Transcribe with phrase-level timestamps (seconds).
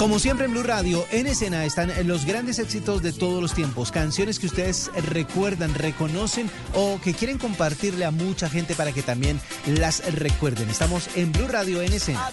[0.00, 3.92] Como siempre en Blue Radio, en escena están los grandes éxitos de todos los tiempos,
[3.92, 9.38] canciones que ustedes recuerdan, reconocen o que quieren compartirle a mucha gente para que también
[9.66, 10.70] las recuerden.
[10.70, 12.32] Estamos en Blue Radio en escena.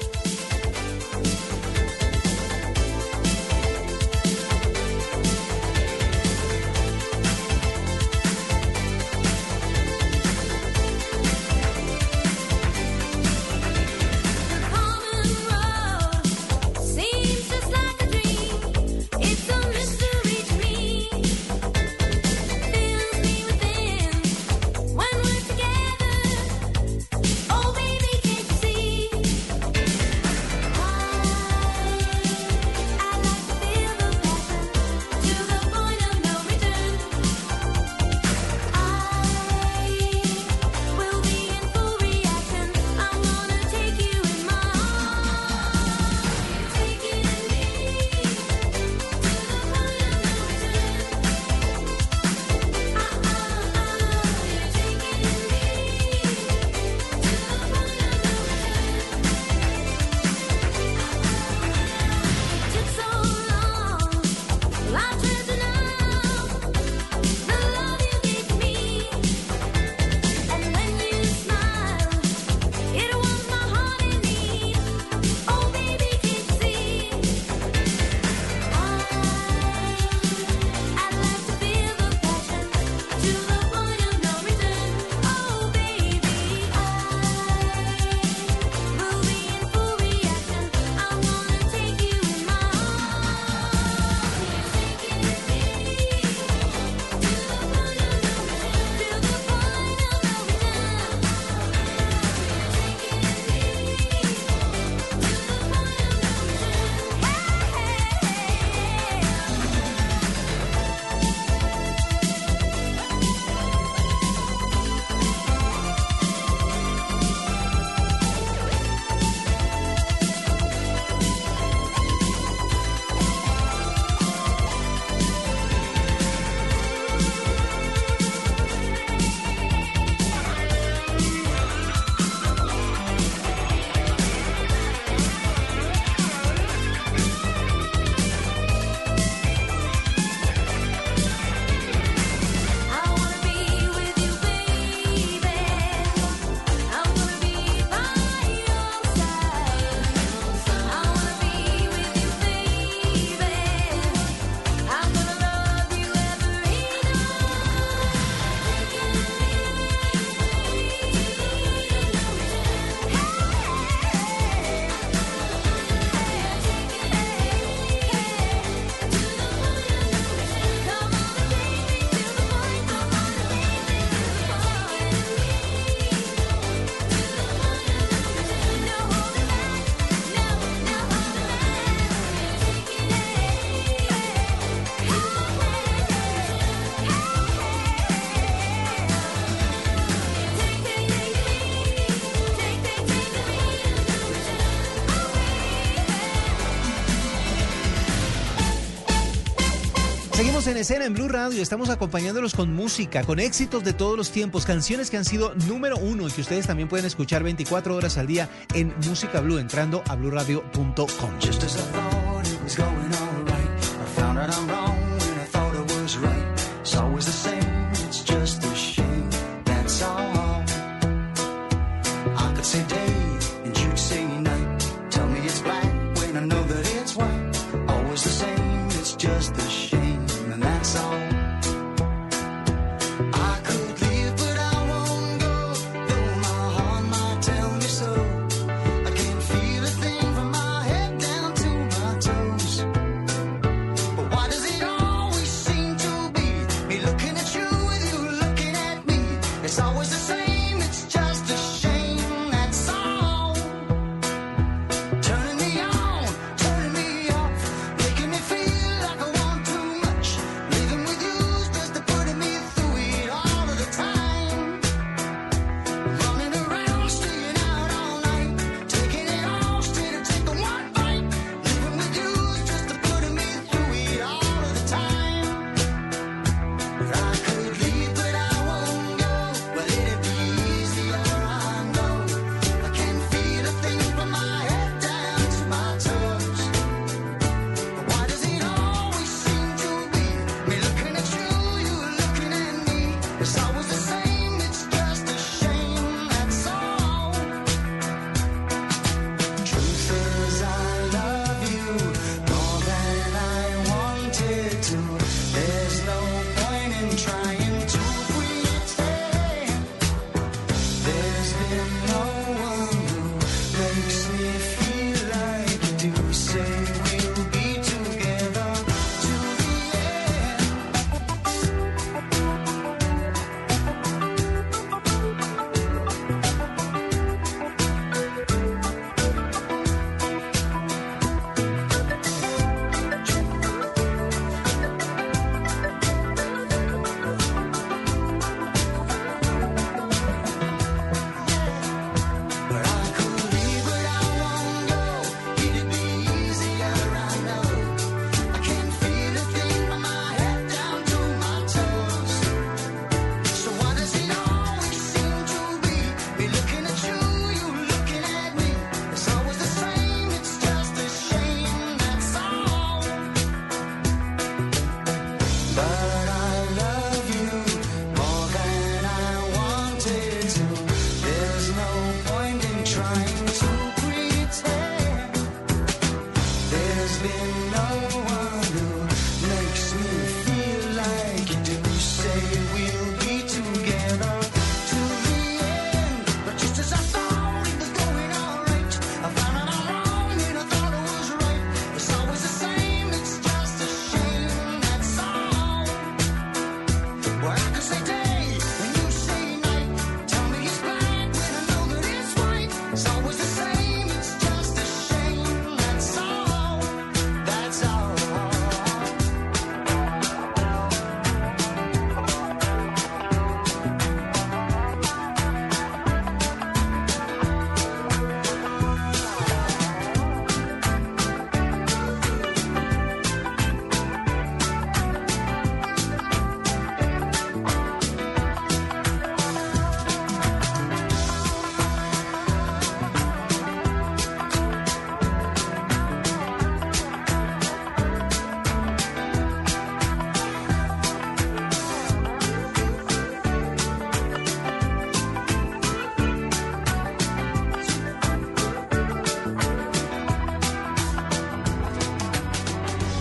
[200.81, 201.61] escena en Blue Radio.
[201.61, 205.97] Estamos acompañándolos con música, con éxitos de todos los tiempos, canciones que han sido número
[205.97, 210.03] uno y que ustedes también pueden escuchar 24 horas al día en Música Blue entrando
[210.07, 211.31] a bluradio.com.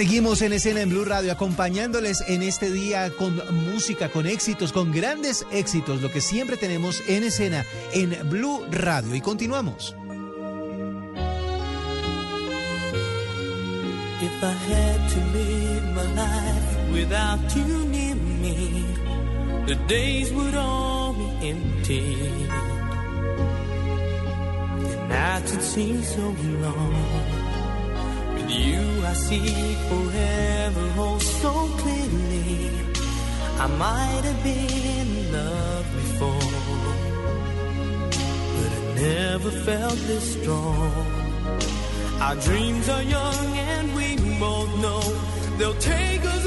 [0.00, 3.36] Seguimos en escena en Blue Radio acompañándoles en este día con
[3.70, 9.14] música, con éxitos, con grandes éxitos, lo que siempre tenemos en escena en Blue Radio.
[9.14, 9.94] Y continuamos.
[21.42, 22.00] Empty.
[26.62, 27.39] Long.
[29.10, 32.70] I see forever, oh so clearly.
[33.58, 36.52] I might have been in love before,
[38.56, 41.06] but I never felt this strong.
[42.20, 45.02] Our dreams are young and we both know
[45.58, 46.46] they'll take us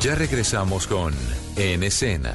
[0.00, 1.12] Ya regresamos con
[1.56, 2.32] En Escena.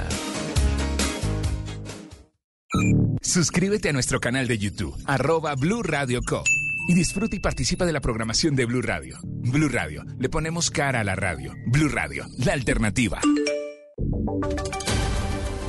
[3.24, 6.43] Suscríbete a nuestro canal de YouTube, arroba Blue Radio Co.
[6.88, 9.18] Y disfruta y participa de la programación de Blue Radio.
[9.24, 11.55] Blue Radio, le ponemos cara a la radio.
[11.66, 13.20] Blue Radio, la alternativa.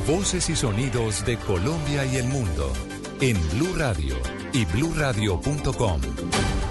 [0.06, 2.74] Voces y sonidos de Colombia y el mundo
[3.22, 4.16] en Blue Radio
[4.52, 6.00] y bluradio.com.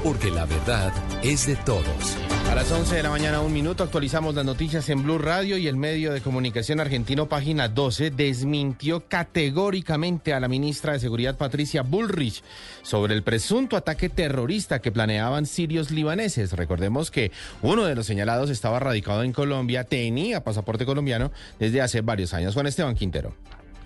[0.06, 0.94] Porque la verdad
[1.24, 2.18] es de todos.
[2.48, 5.68] A las 11 de la mañana, un minuto, actualizamos las noticias en Blue Radio y
[5.68, 11.82] el medio de comunicación argentino, página 12, desmintió categóricamente a la ministra de Seguridad, Patricia
[11.82, 12.44] Bullrich,
[12.84, 16.54] sobre el presunto ataque terrorista que planeaban sirios libaneses.
[16.54, 17.32] Recordemos que
[17.64, 22.54] uno de los señalados estaba radicado en Colombia, tenía pasaporte colombiano desde hace varios años.
[22.54, 23.34] Juan Esteban Quintero.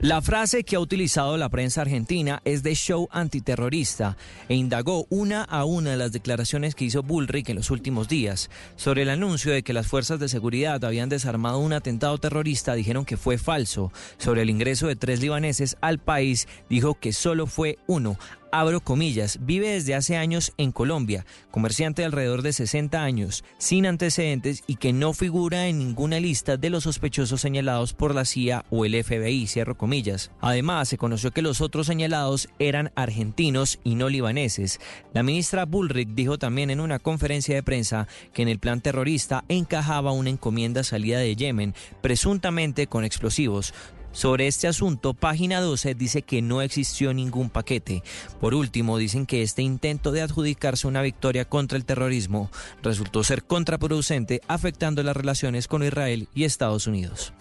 [0.01, 4.15] La frase que ha utilizado la prensa argentina es de show antiterrorista
[4.47, 8.49] e indagó una a una las declaraciones que hizo Bullrich en los últimos días.
[8.77, 13.03] Sobre el anuncio de que las fuerzas de seguridad habían desarmado un atentado terrorista, dijeron
[13.03, 13.91] que fue falso.
[14.17, 18.17] Sobre el ingreso de tres libaneses al país, dijo que solo fue uno.
[18.51, 23.85] Abro comillas, vive desde hace años en Colombia, comerciante de alrededor de 60 años, sin
[23.85, 28.65] antecedentes y que no figura en ninguna lista de los sospechosos señalados por la CIA
[28.69, 30.31] o el FBI, cierro comillas.
[30.41, 34.79] Además, se conoció que los otros señalados eran argentinos y no libaneses.
[35.13, 39.43] La ministra Bullrich dijo también en una conferencia de prensa que en el plan terrorista
[39.47, 43.73] encajaba una encomienda salida de Yemen, presuntamente con explosivos.
[44.11, 48.03] Sobre este asunto, página 12 dice que no existió ningún paquete.
[48.41, 52.49] Por último, dicen que este intento de adjudicarse una victoria contra el terrorismo
[52.81, 57.33] resultó ser contraproducente, afectando las relaciones con Israel y Estados Unidos.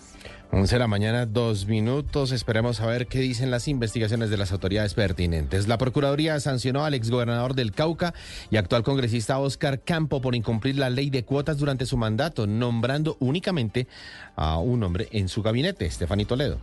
[0.50, 2.32] 11 de la mañana, dos minutos.
[2.32, 5.68] Esperemos a ver qué dicen las investigaciones de las autoridades pertinentes.
[5.68, 8.14] La Procuraduría sancionó al exgobernador del Cauca
[8.50, 13.18] y actual congresista Oscar Campo por incumplir la ley de cuotas durante su mandato, nombrando
[13.20, 13.88] únicamente
[14.36, 16.58] a un hombre en su gabinete, Estefanito Toledo.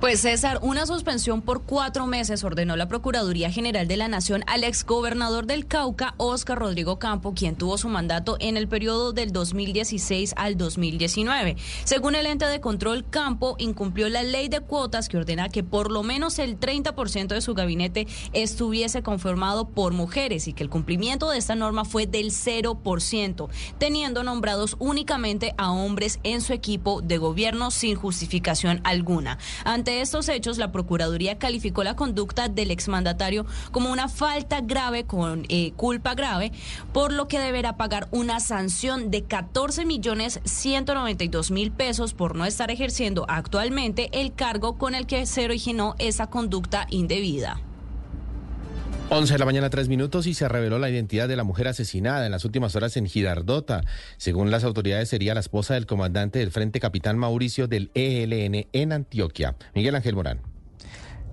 [0.00, 4.64] Pues César, una suspensión por cuatro meses ordenó la Procuraduría General de la Nación al
[4.64, 10.34] exgobernador del Cauca, Óscar Rodrigo Campo, quien tuvo su mandato en el periodo del 2016
[10.36, 11.56] al 2019.
[11.84, 15.90] Según el ente de control, Campo incumplió la ley de cuotas que ordena que por
[15.90, 21.30] lo menos el 30% de su gabinete estuviese conformado por mujeres y que el cumplimiento
[21.30, 23.48] de esta norma fue del 0%,
[23.78, 29.38] teniendo nombrados únicamente a hombres en su equipo de gobierno sin justificación alguna.
[29.68, 35.44] Ante estos hechos, la Procuraduría calificó la conducta del exmandatario como una falta grave con
[35.50, 36.52] eh, culpa grave,
[36.94, 42.46] por lo que deberá pagar una sanción de 14 millones 192 mil pesos por no
[42.46, 47.60] estar ejerciendo actualmente el cargo con el que se originó esa conducta indebida.
[49.10, 52.26] 11 de la mañana, tres minutos, y se reveló la identidad de la mujer asesinada
[52.26, 53.82] en las últimas horas en Girardota.
[54.18, 58.92] Según las autoridades, sería la esposa del comandante del Frente Capitán Mauricio del ELN en
[58.92, 59.56] Antioquia.
[59.74, 60.57] Miguel Ángel Morán.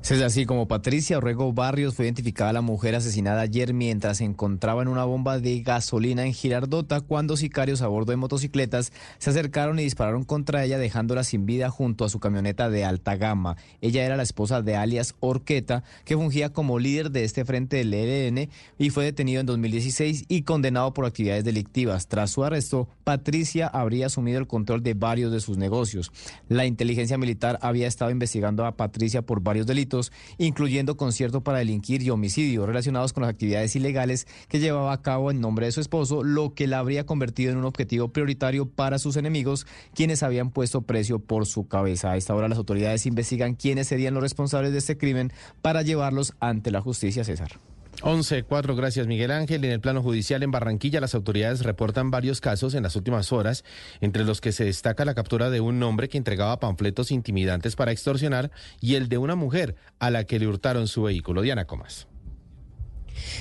[0.07, 4.83] Es así como Patricia Orrego Barrios fue identificada la mujer asesinada ayer mientras se encontraba
[4.83, 9.79] en una bomba de gasolina en Girardota cuando sicarios a bordo de motocicletas se acercaron
[9.79, 13.57] y dispararon contra ella dejándola sin vida junto a su camioneta de alta gama.
[13.81, 17.91] Ella era la esposa de alias Orqueta que fungía como líder de este frente del
[17.91, 22.07] ELN y fue detenido en 2016 y condenado por actividades delictivas.
[22.07, 26.11] Tras su arresto, Patricia habría asumido el control de varios de sus negocios.
[26.47, 29.94] La inteligencia militar había estado investigando a Patricia por varios delitos
[30.37, 35.31] incluyendo concierto para delinquir y homicidio relacionados con las actividades ilegales que llevaba a cabo
[35.31, 38.99] en nombre de su esposo, lo que la habría convertido en un objetivo prioritario para
[38.99, 42.11] sus enemigos, quienes habían puesto precio por su cabeza.
[42.11, 45.31] A esta hora las autoridades investigan quiénes serían los responsables de este crimen
[45.61, 47.59] para llevarlos ante la justicia, César.
[48.01, 49.63] 11, 4, gracias Miguel Ángel.
[49.63, 53.63] En el plano judicial en Barranquilla, las autoridades reportan varios casos en las últimas horas,
[54.01, 57.91] entre los que se destaca la captura de un hombre que entregaba panfletos intimidantes para
[57.91, 61.41] extorsionar y el de una mujer a la que le hurtaron su vehículo.
[61.41, 62.07] Diana Comas.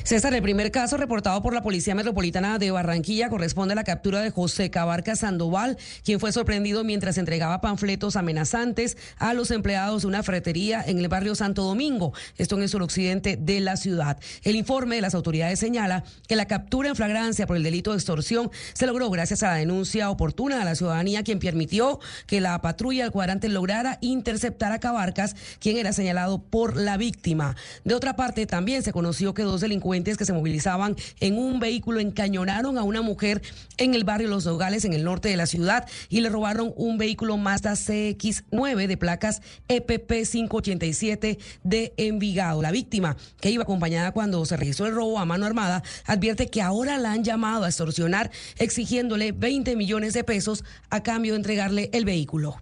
[0.02, 4.20] César, el primer caso reportado por la Policía Metropolitana de Barranquilla corresponde a la captura
[4.20, 10.08] de José Cabarca Sandoval, quien fue sorprendido mientras entregaba panfletos amenazantes a los empleados de
[10.08, 14.18] una ferretería en el barrio Santo Domingo, esto en el suroccidente de la ciudad.
[14.42, 17.96] El informe de las autoridades señala que la captura en flagrancia por el delito de
[17.96, 22.60] extorsión se logró gracias a la denuncia oportuna de la ciudadanía, quien permitió que la
[22.60, 27.56] patrulla del cuadrante lograra interceptar a Cabarcas, quien era señalado por la víctima.
[27.84, 32.00] De otra parte, también se conoció que dos delincuentes que se movilizaban en un vehículo
[32.00, 33.42] encañonaron a una mujer
[33.76, 36.98] en el barrio Los Nogales, en el norte de la ciudad, y le robaron un
[36.98, 42.62] vehículo Mazda CX9 de placas EPP 587 de Envigado.
[42.62, 46.62] La víctima, que iba acompañada cuando se registró el robo a mano armada, advierte que
[46.62, 51.90] ahora la han llamado a extorsionar, exigiéndole 20 millones de pesos a cambio de entregarle
[51.92, 52.60] el vehículo.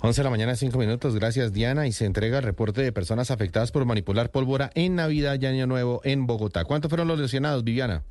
[0.00, 1.14] 11 de la mañana, 5 minutos.
[1.14, 1.86] Gracias, Diana.
[1.86, 5.66] Y se entrega el reporte de personas afectadas por manipular pólvora en Navidad y Año
[5.66, 6.64] Nuevo en Bogotá.
[6.64, 8.02] ¿Cuántos fueron los lesionados, Viviana?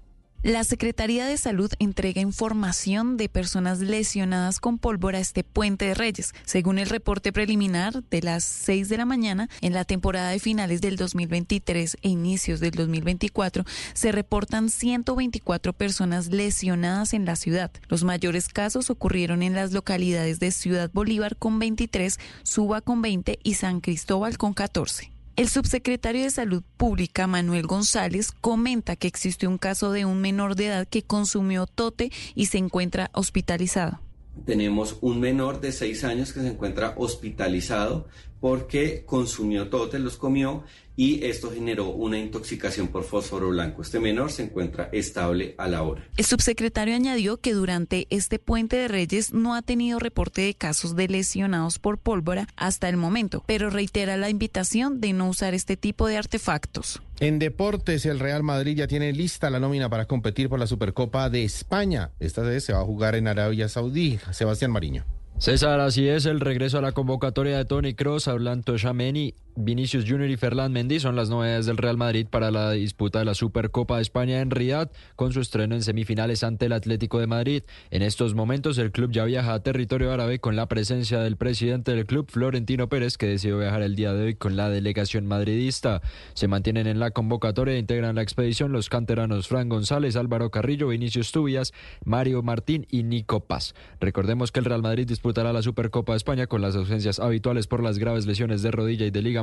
[0.43, 6.33] La Secretaría de Salud entrega información de personas lesionadas con pólvora este puente de Reyes.
[6.45, 10.81] Según el reporte preliminar de las 6 de la mañana, en la temporada de finales
[10.81, 17.69] del 2023 e inicios del 2024, se reportan 124 personas lesionadas en la ciudad.
[17.87, 23.37] Los mayores casos ocurrieron en las localidades de Ciudad Bolívar con 23, Suba con 20
[23.43, 25.10] y San Cristóbal con 14.
[25.37, 30.55] El subsecretario de Salud Pública, Manuel González, comenta que existe un caso de un menor
[30.55, 34.01] de edad que consumió tote y se encuentra hospitalizado.
[34.45, 38.07] Tenemos un menor de 6 años que se encuentra hospitalizado
[38.41, 40.63] porque consumió totes, los comió
[41.01, 43.81] y esto generó una intoxicación por fósforo blanco.
[43.81, 46.07] Este menor se encuentra estable a la hora.
[46.15, 50.95] El subsecretario añadió que durante este puente de Reyes no ha tenido reporte de casos
[50.95, 55.75] de lesionados por pólvora hasta el momento, pero reitera la invitación de no usar este
[55.75, 57.01] tipo de artefactos.
[57.19, 61.31] En deportes, el Real Madrid ya tiene lista la nómina para competir por la Supercopa
[61.31, 62.11] de España.
[62.19, 64.19] Esta vez se va a jugar en Arabia Saudí.
[64.33, 65.03] Sebastián Mariño.
[65.41, 70.29] César, así es, el regreso a la convocatoria de Tony Cross, Orlando Chameni, Vinicius Junior
[70.29, 73.97] y Ferland Mendy son las novedades del Real Madrid para la disputa de la Supercopa
[73.97, 77.63] de España en Riyadh, con su estreno en semifinales ante el Atlético de Madrid.
[77.89, 81.93] En estos momentos el club ya viaja a territorio árabe con la presencia del presidente
[81.93, 86.01] del club, Florentino Pérez, que decidió viajar el día de hoy con la delegación madridista.
[86.33, 90.87] Se mantienen en la convocatoria e integran la expedición los canteranos Fran González, Álvaro Carrillo,
[90.87, 91.73] Vinicius Tubias,
[92.05, 93.75] Mario Martín y Nico Paz.
[93.99, 97.83] Recordemos que el Real Madrid disputará la Supercopa de España con las ausencias habituales por
[97.83, 99.40] las graves lesiones de rodilla y de liga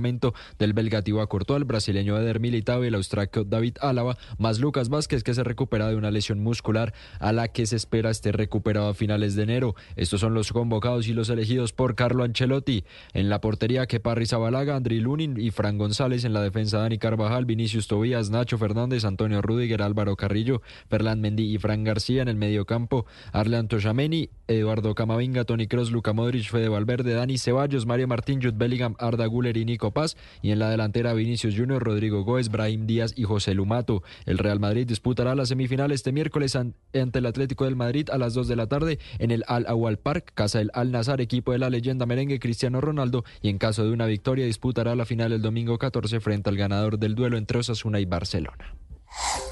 [0.58, 4.88] del belga Thibaut Courtois, el brasileño Eder Militao y el austriaco David Álava, más Lucas
[4.88, 8.88] Vázquez que se recupera de una lesión muscular a la que se espera esté recuperado
[8.88, 9.74] a finales de enero.
[9.96, 12.84] Estos son los convocados y los elegidos por Carlo Ancelotti.
[13.12, 16.98] En la portería que Parry Zabalaga, Andri Lunin y Fran González, en la defensa Dani
[16.98, 22.28] Carvajal, Vinicius Tobías, Nacho Fernández, Antonio Rudiger, Álvaro Carrillo, Ferland Mendy y Fran García en
[22.28, 27.86] el medio campo, Arlean Toshameni, Eduardo Camavinga, Tony Kroos, Luca Modric, Fede Valverde, Dani Ceballos,
[27.86, 31.82] Mario Martín, Jude Bellingham, Arda Guller y Nico Paz y en la delantera Vinicius Junior,
[31.82, 34.02] Rodrigo Góez, Brahim Díaz y José Lumato.
[34.26, 38.34] El Real Madrid disputará la semifinal este miércoles ante el Atlético del Madrid a las
[38.34, 41.58] 2 de la tarde en el Al Awal Park, casa del Al Nazar, equipo de
[41.58, 45.42] la leyenda merengue Cristiano Ronaldo y en caso de una victoria disputará la final el
[45.42, 48.74] domingo 14 frente al ganador del duelo entre Osasuna y Barcelona.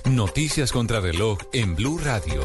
[0.04, 2.42] Noticias contra reloj en Blue Radio.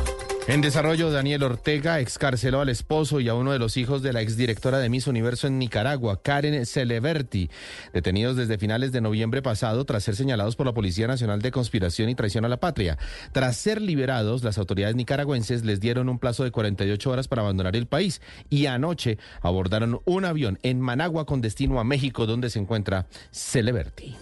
[0.48, 4.22] En desarrollo, Daniel Ortega excarceló al esposo y a uno de los hijos de la
[4.22, 7.50] exdirectora de Miss Universo en Nicaragua, Karen Celeberti,
[7.94, 12.10] detenidos desde finales de noviembre pasado tras ser señalados por la Policía Nacional de Conspiración
[12.10, 12.98] y Traición a la Patria.
[13.32, 17.76] Tras ser liberados, las autoridades nicaragüenses les dieron un plazo de 48 horas para abandonar
[17.76, 18.20] el país
[18.50, 24.16] y anoche abordaron un avión en Managua con destino a México, donde se encuentra Celeberti.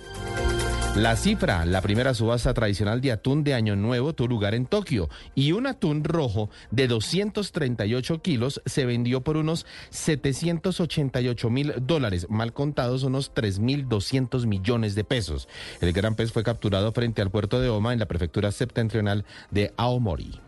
[0.96, 5.08] La cifra, la primera subasta tradicional de atún de Año Nuevo tuvo lugar en Tokio
[5.36, 12.54] y un atún rojo de 238 kilos se vendió por unos 788 mil dólares, mal
[12.54, 15.48] contados unos 3.200 millones de pesos.
[15.80, 19.74] El gran pez fue capturado frente al puerto de Oma en la prefectura septentrional de
[19.78, 20.42] Aomori.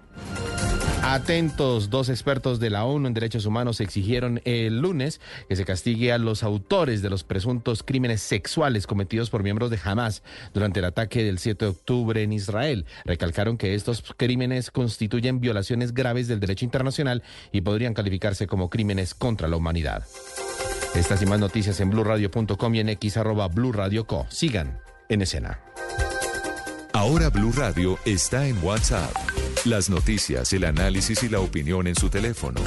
[1.03, 6.11] Atentos, dos expertos de la ONU en derechos humanos exigieron el lunes que se castigue
[6.11, 10.21] a los autores de los presuntos crímenes sexuales cometidos por miembros de Hamas
[10.53, 12.85] durante el ataque del 7 de octubre en Israel.
[13.03, 19.15] Recalcaron que estos crímenes constituyen violaciones graves del derecho internacional y podrían calificarse como crímenes
[19.15, 20.05] contra la humanidad.
[20.93, 24.27] Estas y más noticias en blurradio.com y en x arroba blurradioco.
[24.29, 24.79] Sigan
[25.09, 25.59] en escena.
[26.93, 29.30] Ahora Blue Radio está en WhatsApp.
[29.65, 32.59] Las noticias, el análisis y la opinión en su teléfono.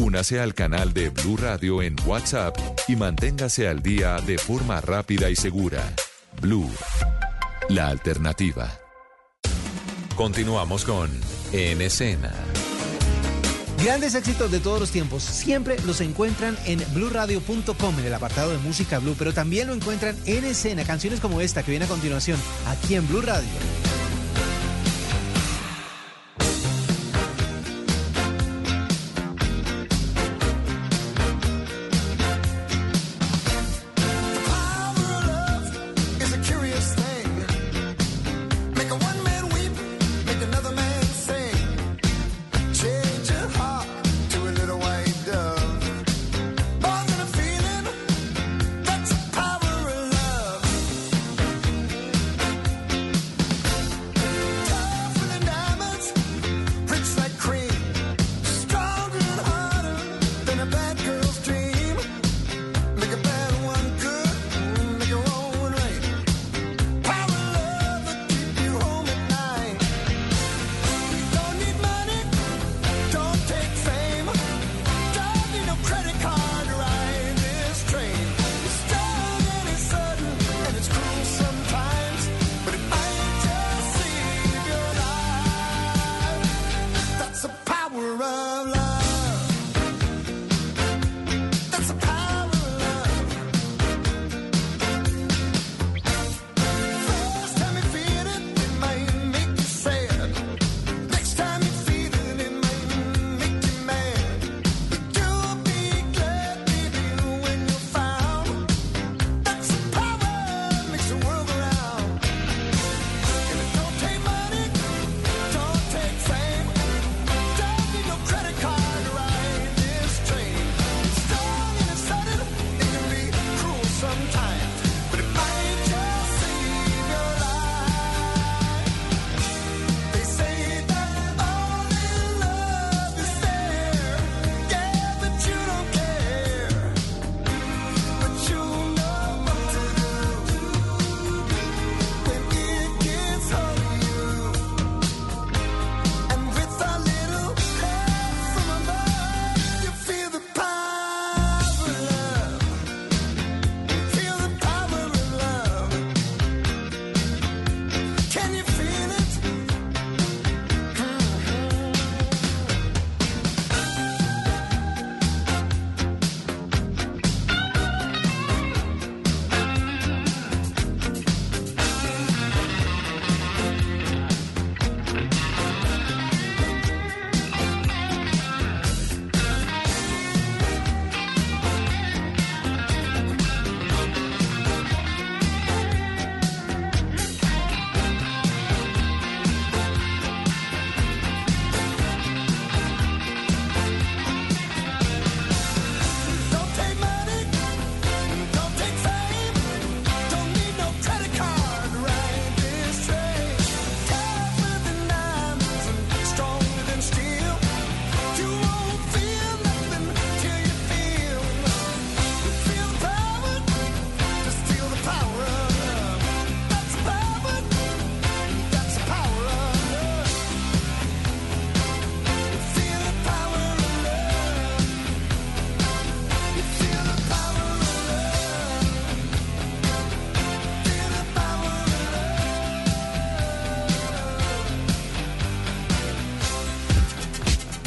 [0.00, 2.56] Únase al canal de Blue Radio en WhatsApp
[2.88, 5.80] y manténgase al día de forma rápida y segura.
[6.40, 6.68] Blue,
[7.68, 8.76] la alternativa.
[10.16, 11.10] Continuamos con
[11.52, 12.32] En Escena.
[13.84, 18.58] Grandes éxitos de todos los tiempos siempre los encuentran en bluradio.com en el apartado de
[18.58, 22.40] música blue, pero también lo encuentran en escena, canciones como esta que viene a continuación
[22.66, 23.48] aquí en Blue Radio.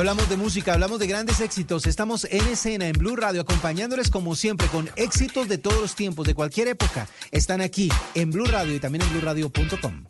[0.00, 1.86] Hablamos de música, hablamos de grandes éxitos.
[1.86, 6.26] Estamos en escena en Blue Radio acompañándoles como siempre con éxitos de todos los tiempos,
[6.26, 7.06] de cualquier época.
[7.30, 10.09] Están aquí en Blue Radio y también en blueradio.com.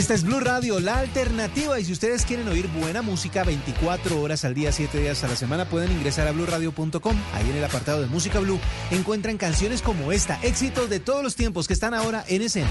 [0.00, 1.78] Esta es Blue Radio, la alternativa.
[1.78, 5.36] Y si ustedes quieren oír buena música 24 horas al día, 7 días a la
[5.36, 7.16] semana, pueden ingresar a bluradio.com.
[7.34, 8.58] Ahí en el apartado de Música Blue
[8.90, 12.70] encuentran canciones como esta, éxitos de todos los tiempos que están ahora en escena.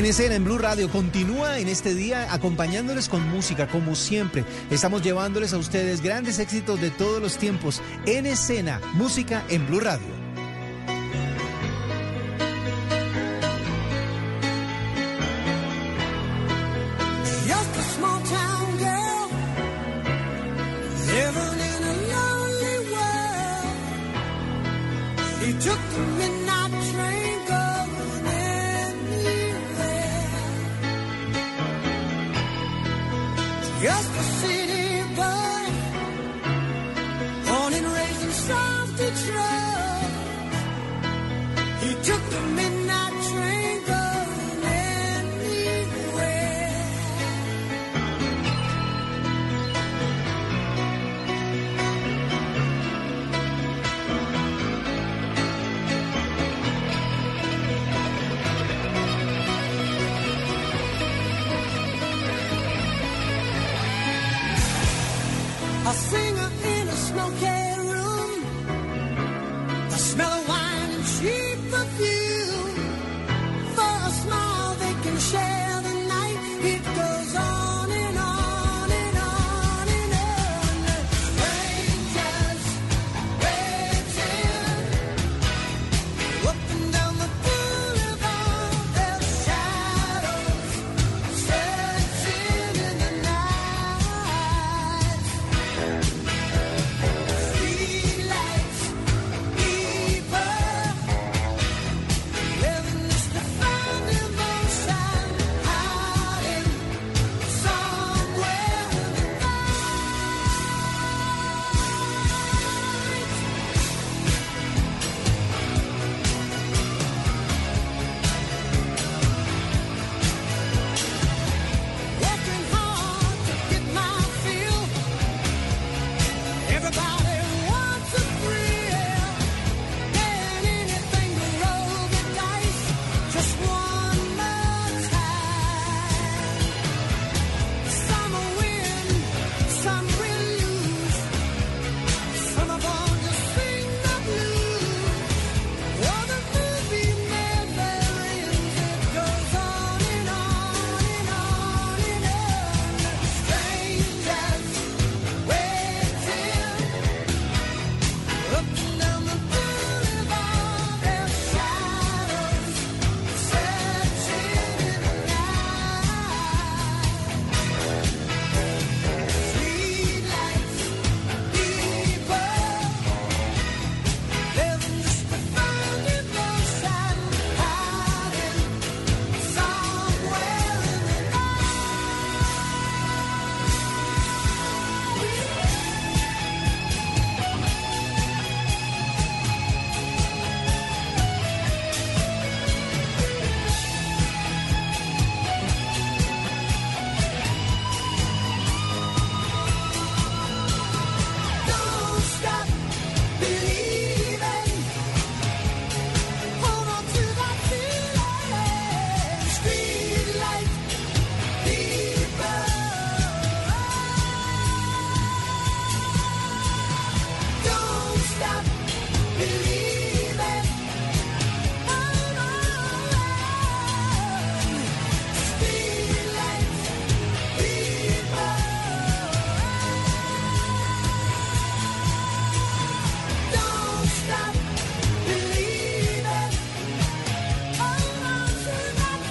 [0.00, 4.46] En escena, en Blue Radio, continúa en este día acompañándoles con música, como siempre.
[4.70, 7.82] Estamos llevándoles a ustedes grandes éxitos de todos los tiempos.
[8.06, 10.19] En escena, música en Blue Radio.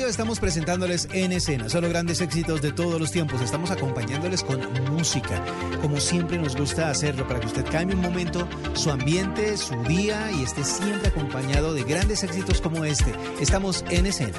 [0.00, 3.40] estamos presentándoles en escena, solo grandes éxitos de todos los tiempos.
[3.40, 4.60] Estamos acompañándoles con
[4.90, 5.44] música,
[5.80, 10.30] como siempre nos gusta hacerlo, para que usted cambie un momento su ambiente, su día
[10.32, 13.12] y esté siempre acompañado de grandes éxitos como este.
[13.40, 14.38] Estamos en escena.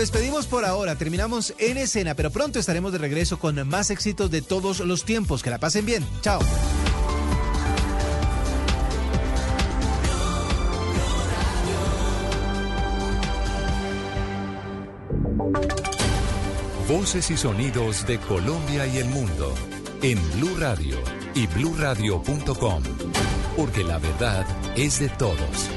[0.00, 4.40] despedimos por ahora, terminamos en escena, pero pronto estaremos de regreso con más éxitos de
[4.42, 5.42] todos los tiempos.
[5.42, 6.06] Que la pasen bien.
[6.22, 6.40] Chao.
[16.88, 19.54] Voces y sonidos de Colombia y el mundo
[20.02, 20.96] en Blue Radio
[21.34, 22.82] y bluradio.com.
[23.56, 24.46] Porque la verdad
[24.76, 25.69] es de todos.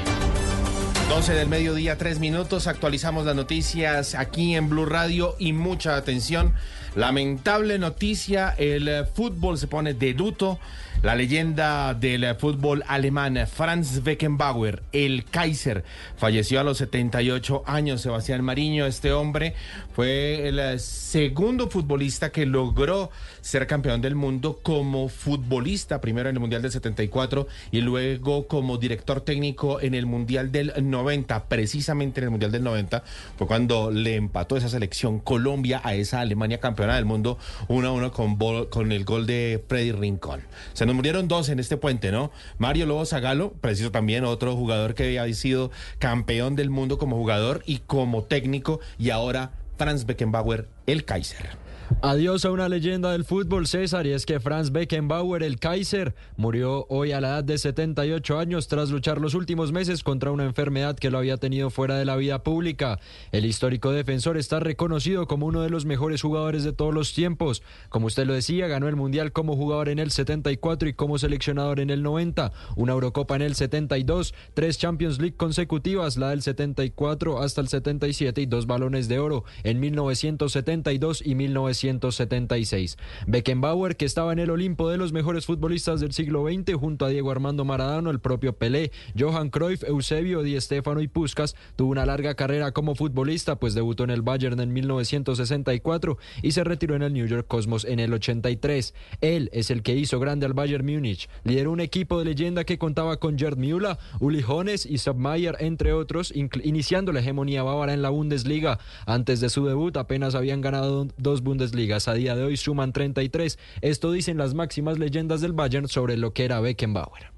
[1.13, 2.65] 12 del mediodía, 3 minutos.
[2.65, 6.55] Actualizamos las noticias aquí en Blue Radio y mucha atención.
[6.95, 10.57] Lamentable noticia, el eh, fútbol se pone de luto.
[11.03, 15.83] La leyenda del eh, fútbol alemán, Franz Beckenbauer, el Kaiser,
[16.17, 18.01] falleció a los 78 años.
[18.01, 19.53] Sebastián Mariño, este hombre,
[19.93, 23.11] fue el eh, segundo futbolista que logró
[23.43, 28.77] ser campeón del mundo como futbolista, primero en el Mundial del 74 y luego como
[28.77, 31.49] director técnico en el Mundial del 90.
[31.49, 33.03] Precisamente en el Mundial del 90
[33.37, 37.37] fue cuando le empató esa selección Colombia a esa Alemania campeona del mundo
[37.67, 38.37] 1 a 1 con,
[38.67, 40.41] con el gol de Freddy Rincón.
[40.71, 42.31] Se nos murieron dos en este puente, ¿no?
[42.57, 47.61] Mario Lobo Zagalo, preciso también otro jugador que había sido campeón del mundo como jugador
[47.65, 51.62] y como técnico y ahora Franz Beckenbauer, el Kaiser.
[52.01, 56.85] Adiós a una leyenda del fútbol, César, y es que Franz Beckenbauer, el Kaiser, murió
[56.89, 60.97] hoy a la edad de 78 años tras luchar los últimos meses contra una enfermedad
[60.97, 62.99] que lo había tenido fuera de la vida pública.
[63.31, 67.63] El histórico defensor está reconocido como uno de los mejores jugadores de todos los tiempos.
[67.89, 71.79] Como usted lo decía, ganó el Mundial como jugador en el 74 y como seleccionador
[71.79, 77.41] en el 90, una Eurocopa en el 72, tres Champions League consecutivas, la del 74
[77.41, 81.35] hasta el 77 y dos balones de oro en 1972 y
[81.83, 82.97] 1976.
[83.27, 87.09] Beckenbauer, que estaba en el Olimpo de los mejores futbolistas del siglo XX, junto a
[87.09, 92.05] Diego Armando Maradona, el propio Pelé, Johan Cruyff, Eusebio, Di Stéfano y Puskas, tuvo una
[92.05, 97.03] larga carrera como futbolista, pues debutó en el Bayern en 1964 y se retiró en
[97.03, 98.93] el New York Cosmos en el 83.
[99.21, 101.29] Él es el que hizo grande al Bayern Múnich.
[101.43, 105.57] Lideró un equipo de leyenda que contaba con Gerd Müller, Uli Hones y Sepp Maier,
[105.59, 108.79] entre otros, iniciando la hegemonía bávara en la Bundesliga.
[109.05, 112.07] Antes de su debut apenas habían ganado dos Bundesligas.
[112.07, 113.57] A día de hoy suman 33.
[113.81, 117.31] Esto dicen las máximas leyendas del Bayern sobre lo que era Beckenbauer.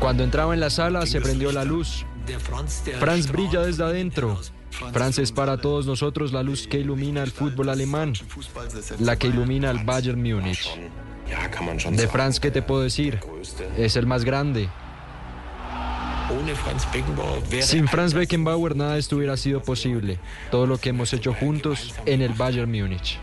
[0.00, 2.04] Cuando entraba en la sala se prendió la luz.
[2.98, 4.38] Franz brilla desde adentro.
[4.92, 8.14] Franz es para todos nosotros la luz que ilumina el fútbol alemán,
[8.98, 10.68] la que ilumina el Bayern Múnich.
[11.90, 13.20] De Franz, ¿qué te puedo decir?
[13.76, 14.68] Es el más grande.
[17.60, 20.18] Sin Franz Beckenbauer nada de esto hubiera sido posible.
[20.50, 23.18] Todo lo que hemos hecho juntos en el Bayern Múnich.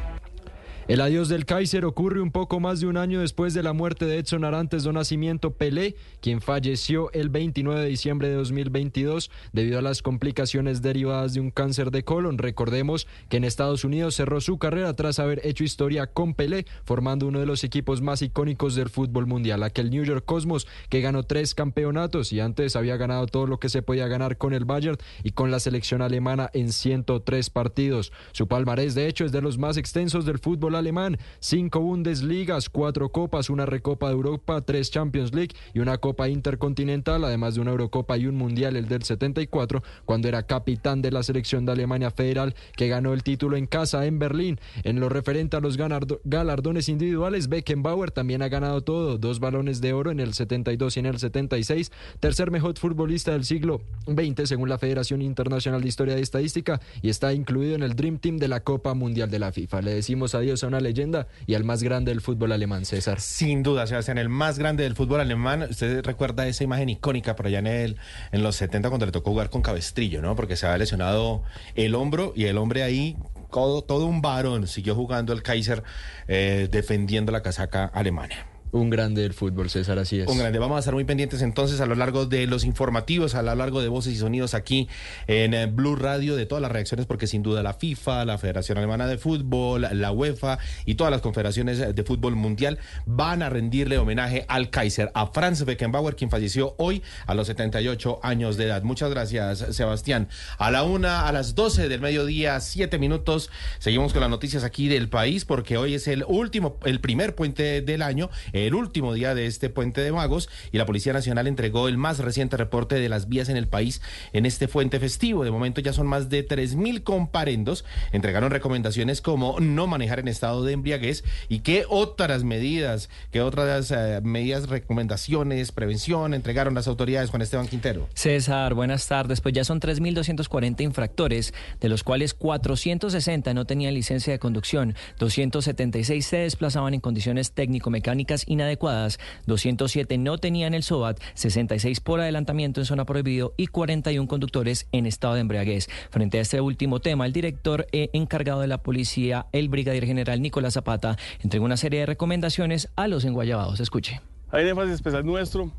[0.90, 4.06] El adiós del Kaiser ocurre un poco más de un año después de la muerte
[4.06, 9.78] de Edson Arantes do Nacimiento Pelé, quien falleció el 29 de diciembre de 2022 debido
[9.78, 12.40] a las complicaciones derivadas de un cáncer de colon.
[12.40, 17.28] Recordemos que en Estados Unidos cerró su carrera tras haber hecho historia con Pelé, formando
[17.28, 21.22] uno de los equipos más icónicos del fútbol mundial, aquel New York Cosmos que ganó
[21.22, 24.98] tres campeonatos y antes había ganado todo lo que se podía ganar con el Bayern
[25.24, 28.12] y con la selección alemana en 103 partidos.
[28.32, 31.18] Su palmarés, de hecho, es de los más extensos del fútbol alemán.
[31.40, 37.24] Cinco Bundesligas, cuatro copas, una Recopa de Europa, tres Champions League y una Copa Intercontinental,
[37.24, 41.24] además de una Eurocopa y un Mundial, el del 74, cuando era capitán de la
[41.24, 44.60] selección de Alemania Federal, que ganó el título en casa en Berlín.
[44.84, 45.78] En lo referente a los
[46.24, 51.00] galardones individuales, Beckenbauer también ha ganado todo, dos balones de oro en el 72 y
[51.00, 56.18] en el 76, tercer mejor futbolista del siglo XX según la Federación Internacional de Historia
[56.18, 59.52] y Estadística y está incluido en el Dream Team de la Copa Mundial de la
[59.52, 59.82] FIFA.
[59.82, 63.20] Le decimos adiós a una leyenda y al más grande del fútbol alemán, César.
[63.20, 65.68] Sin duda, Sebastián, el más grande del fútbol alemán.
[65.70, 67.98] Usted recuerda esa imagen icónica por allá en, el,
[68.32, 70.36] en los 70 cuando le tocó jugar con Cabestrillo, ¿no?
[70.36, 71.44] Porque se había lesionado
[71.76, 73.18] el hombro y el hombre ahí,
[73.52, 75.84] todo, todo un varón, siguió jugando el Kaiser
[76.28, 78.49] eh, defendiendo la casaca alemana.
[78.72, 80.28] Un grande del fútbol, César, así es.
[80.28, 80.60] Un grande.
[80.60, 83.82] Vamos a estar muy pendientes entonces a lo largo de los informativos, a lo largo
[83.82, 84.88] de voces y sonidos aquí
[85.28, 88.78] en eh, Blue Radio de todas las reacciones, porque sin duda la FIFA, la Federación
[88.78, 93.98] Alemana de Fútbol, la UEFA y todas las confederaciones de fútbol mundial van a rendirle
[93.98, 98.84] homenaje al Kaiser, a Franz Beckenbauer, quien falleció hoy a los 78 años de edad.
[98.84, 100.28] Muchas gracias, Sebastián.
[100.58, 104.88] A la una, a las 12 del mediodía, siete minutos, seguimos con las noticias aquí
[104.88, 108.30] del país, porque hoy es el último, el primer puente del año
[108.68, 112.20] el último día de este puente de magos y la Policía Nacional entregó el más
[112.20, 114.02] reciente reporte de las vías en el país
[114.34, 115.44] en este puente festivo.
[115.44, 117.86] De momento ya son más de 3.000 comparendos.
[118.12, 123.92] Entregaron recomendaciones como no manejar en estado de embriaguez y qué otras medidas, qué otras
[123.92, 128.08] eh, medidas, recomendaciones, prevención entregaron las autoridades Juan Esteban Quintero.
[128.14, 129.42] César, buenas tardes.
[129.42, 136.26] Pues ya son 3.240 infractores, de los cuales 460 no tenían licencia de conducción, 276
[136.26, 142.86] se desplazaban en condiciones técnico-mecánicas inadecuadas, 207 no tenían el SOAT, 66 por adelantamiento en
[142.86, 145.88] zona prohibido y 41 conductores en estado de embriaguez.
[146.10, 150.42] Frente a este último tema, el director eh, encargado de la policía, el brigadier general
[150.42, 153.80] Nicolás Zapata, entregó una serie de recomendaciones a los enguayabados.
[153.80, 154.20] Escuche.
[154.52, 155.72] Hay un énfasis especial nuestro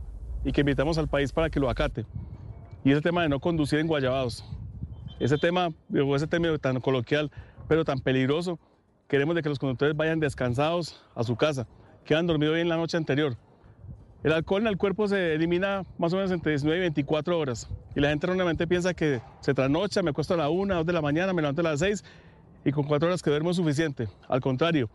[0.45, 2.07] y que invitamos al país para que lo acate.
[2.85, 4.45] Y ese tema de no conducir en Guayabados.
[5.19, 7.31] Ese tema, o ese término tan coloquial,
[7.69, 8.59] pero tan peligroso,
[9.07, 11.67] queremos de que los conductores vayan descansados a su casa,
[12.11, 13.37] que hayan dormido bien la noche anterior.
[14.25, 17.69] El alcohol en el cuerpo se elimina más o menos entre 19 y 24 horas.
[17.95, 20.93] Y la gente normalmente piensa que se trasnocha, me acuesto a la 1, 2 de
[20.93, 22.03] la mañana, me levanto a las 6
[22.65, 24.09] y con 4 horas que duermo es suficiente.
[24.29, 24.91] Al contrario,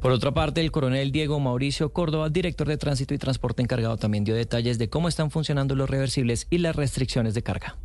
[0.00, 4.24] Por otra parte, el coronel Diego Mauricio Córdoba, director de Tránsito y Transporte encargado, también
[4.24, 7.76] dio detalles de cómo están funcionando los reversibles y las restricciones de carga.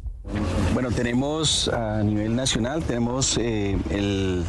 [0.74, 4.46] Bueno, tenemos a nivel nacional, tenemos eh, el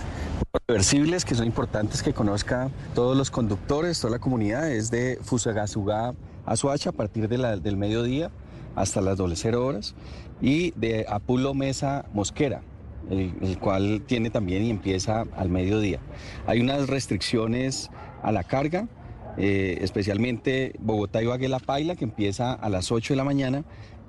[0.68, 6.14] reversibles que son importantes que conozca todos los conductores, toda la comunidad, es de Fusagasugá
[6.46, 8.30] a Soacha a partir de la- del mediodía
[8.74, 9.94] hasta las doble cero horas
[10.40, 12.62] y de Apulo Mesa Mosquera
[13.10, 15.98] el, cual tiene también y empieza al mediodía.
[16.46, 17.90] Hay unas restricciones
[18.22, 18.88] a la carga,
[19.36, 23.64] eh, especialmente Bogotá y Baguela Paila, que empieza a las 8 de la mañana,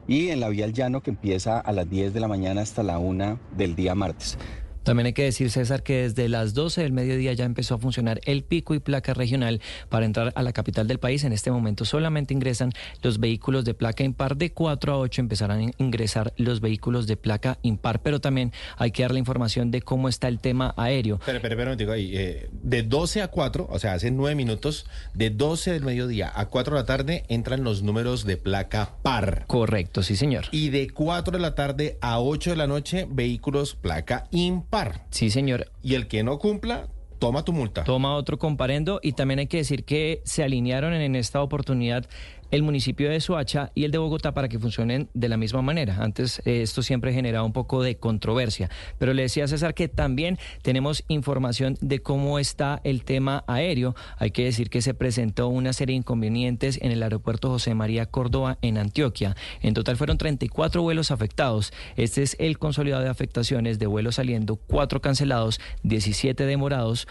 [0.07, 2.83] y en la vía al llano, que empieza a las 10 de la mañana hasta
[2.83, 4.37] la 1 del día martes.
[4.85, 8.21] También hay que decir, César, que desde las 12 del mediodía ya empezó a funcionar
[8.25, 9.59] el pico y placa regional
[9.89, 11.23] para entrar a la capital del país.
[11.23, 12.71] En este momento solamente ingresan
[13.01, 14.37] los vehículos de placa impar.
[14.37, 18.03] De 4 a 8 empezarán a ingresar los vehículos de placa impar.
[18.03, 21.19] Pero también hay que dar la información de cómo está el tema aéreo.
[21.25, 24.85] Pero, pero, pero, digo ahí, eh, de 12 a 4, o sea, hace 9 minutos,
[25.15, 29.45] de 12 del mediodía a 4 de la tarde entran los números de placa par.
[29.47, 30.45] Correcto, sí, señor.
[30.51, 34.74] Y de 4 de la tarde a 8 de la noche, vehículos placa impar.
[35.09, 35.71] Sí, señor.
[35.81, 36.87] Y el que no cumpla,
[37.19, 37.83] toma tu multa.
[37.83, 42.05] Toma otro comparendo y también hay que decir que se alinearon en esta oportunidad
[42.51, 45.97] el municipio de Soacha y el de Bogotá para que funcionen de la misma manera.
[45.99, 49.87] Antes eh, esto siempre generaba un poco de controversia, pero le decía a César que
[49.87, 53.95] también tenemos información de cómo está el tema aéreo.
[54.17, 58.05] Hay que decir que se presentó una serie de inconvenientes en el aeropuerto José María
[58.05, 59.35] Córdoba en Antioquia.
[59.61, 61.73] En total fueron 34 vuelos afectados.
[61.95, 67.07] Este es el consolidado de afectaciones de vuelos saliendo, 4 cancelados, 17 demorados.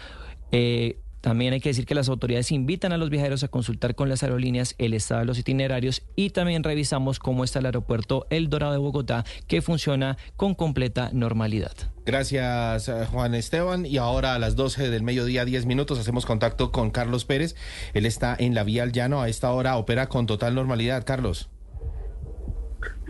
[0.51, 4.09] Eh, también hay que decir que las autoridades invitan a los viajeros a consultar con
[4.09, 8.47] las aerolíneas el estado de los itinerarios y también revisamos cómo está el aeropuerto El
[8.47, 11.71] Dorado de Bogotá, que funciona con completa normalidad.
[12.05, 13.87] Gracias, eh, Juan Esteban.
[13.87, 17.55] Y ahora a las 12 del mediodía, 10 minutos, hacemos contacto con Carlos Pérez.
[17.95, 19.23] Él está en la vía al llano.
[19.23, 21.05] A esta hora opera con total normalidad.
[21.07, 21.49] Carlos.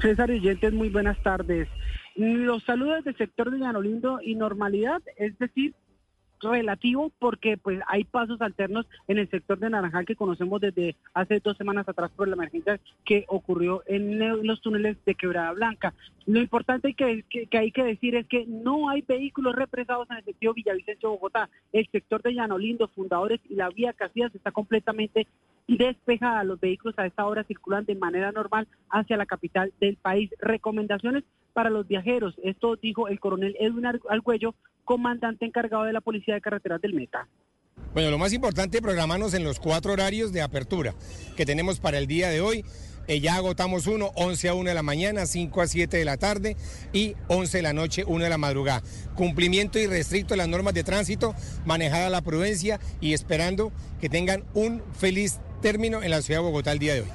[0.01, 1.67] César y oyentes, muy buenas tardes.
[2.15, 5.75] Los saludos del sector de Llanolindo y normalidad, es decir,
[6.51, 11.39] relativo porque pues hay pasos alternos en el sector de Naranjal que conocemos desde hace
[11.39, 15.93] dos semanas atrás por la emergencia que ocurrió en los túneles de Quebrada Blanca.
[16.25, 20.23] Lo importante que, que, hay que decir es que no hay vehículos represados en el
[20.23, 21.49] sentido Villavicencio-Bogotá.
[21.71, 25.27] El sector de Llanolindo, Fundadores y la vía Casillas está completamente
[25.67, 26.43] despejada.
[26.43, 30.29] Los vehículos a esta hora circulan de manera normal hacia la capital del país.
[30.39, 31.23] Recomendaciones
[31.53, 32.35] para los viajeros.
[32.43, 37.27] Esto dijo el coronel Edwin Arguello, comandante encargado de la Policía de Carreteras del Meta.
[37.93, 40.93] Bueno, lo más importante programarnos en los cuatro horarios de apertura
[41.35, 42.65] que tenemos para el día de hoy.
[43.07, 46.17] Eh, ya agotamos uno, 11 a 1 de la mañana, 5 a 7 de la
[46.17, 46.55] tarde
[46.91, 48.81] y 11 de la noche, 1 de la madrugada.
[49.15, 53.71] Cumplimiento irrestricto de las normas de tránsito, manejada la prudencia y esperando
[54.01, 57.07] que tengan un feliz término en la ciudad de Bogotá el día de hoy.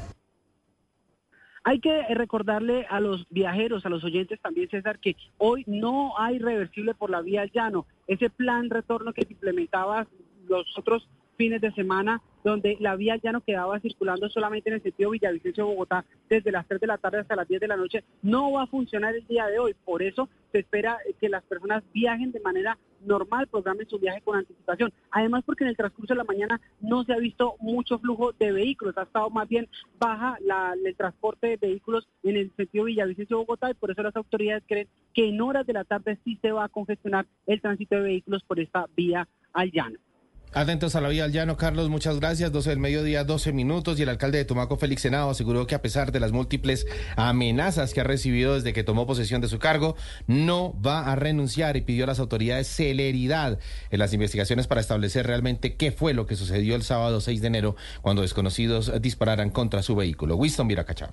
[1.64, 6.38] Hay que recordarle a los viajeros, a los oyentes también, César, que hoy no hay
[6.38, 7.86] reversible por la vía llano.
[8.06, 10.06] Ese plan retorno que implementaba
[10.48, 11.06] los otros
[11.40, 16.04] fines de semana, donde la vía ya no quedaba circulando solamente en el sentido Villavicencio-Bogotá
[16.28, 18.66] desde las 3 de la tarde hasta las 10 de la noche, no va a
[18.66, 19.74] funcionar el día de hoy.
[19.86, 22.76] Por eso se espera que las personas viajen de manera
[23.06, 24.92] normal, programen su viaje con anticipación.
[25.10, 28.52] Además, porque en el transcurso de la mañana no se ha visto mucho flujo de
[28.52, 29.66] vehículos, ha estado más bien
[29.98, 34.64] baja la, el transporte de vehículos en el sentido Villavicencio-Bogotá y por eso las autoridades
[34.66, 38.02] creen que en horas de la tarde sí se va a congestionar el tránsito de
[38.02, 39.98] vehículos por esta vía al llano.
[40.52, 42.50] Atentos a la vía al llano, Carlos, muchas gracias.
[42.50, 43.98] 12 del mediodía, 12 minutos.
[43.98, 47.94] Y el alcalde de Tumaco, Félix Senado, aseguró que a pesar de las múltiples amenazas
[47.94, 49.94] que ha recibido desde que tomó posesión de su cargo,
[50.26, 53.60] no va a renunciar y pidió a las autoridades celeridad
[53.90, 57.46] en las investigaciones para establecer realmente qué fue lo que sucedió el sábado 6 de
[57.46, 60.34] enero cuando desconocidos dispararan contra su vehículo.
[60.34, 61.10] Winston Viracachá.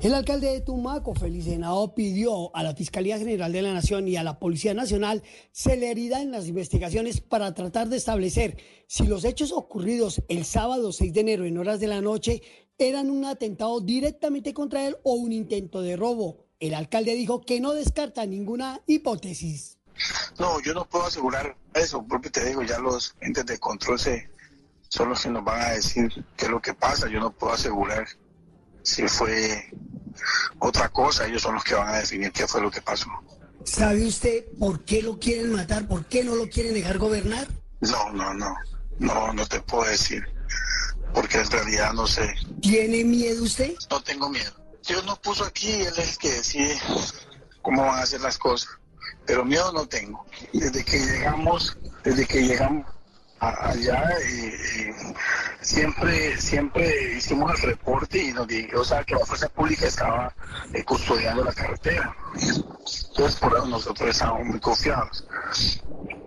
[0.00, 4.16] El alcalde de Tumaco, Félix Senado, pidió a la Fiscalía General de la Nación y
[4.16, 5.22] a la Policía Nacional
[5.52, 11.12] celeridad en las investigaciones para tratar de establecer si los hechos ocurridos el sábado 6
[11.12, 12.42] de enero en horas de la noche
[12.78, 16.44] eran un atentado directamente contra él o un intento de robo.
[16.60, 19.78] El alcalde dijo que no descarta ninguna hipótesis.
[20.38, 24.28] No, yo no puedo asegurar eso, porque te digo, ya los entes de control se,
[24.88, 27.08] son los que nos van a decir qué es lo que pasa.
[27.08, 28.06] Yo no puedo asegurar
[28.86, 29.68] si fue
[30.60, 33.08] otra cosa, ellos son los que van a definir qué fue lo que pasó.
[33.64, 35.88] ¿Sabe usted por qué lo quieren matar?
[35.88, 37.48] ¿Por qué no lo quieren dejar gobernar?
[37.80, 38.54] No, no, no,
[39.00, 40.24] no, no te puedo decir,
[41.12, 42.32] porque en realidad no sé.
[42.62, 43.74] ¿Tiene miedo usted?
[43.90, 44.52] No tengo miedo.
[44.86, 46.80] Dios nos puso aquí, Él es el que decide
[47.62, 48.70] cómo van a hacer las cosas,
[49.26, 50.24] pero miedo no tengo.
[50.52, 52.86] Desde que llegamos, desde que llegamos
[53.40, 54.85] allá, eh, eh,
[55.66, 60.34] siempre, siempre hicimos el reporte y nos dijo, o sea, que la fuerza pública estaba
[60.72, 62.14] eh, custodiando la carretera.
[62.34, 65.26] Entonces, por eso nosotros estábamos muy confiados.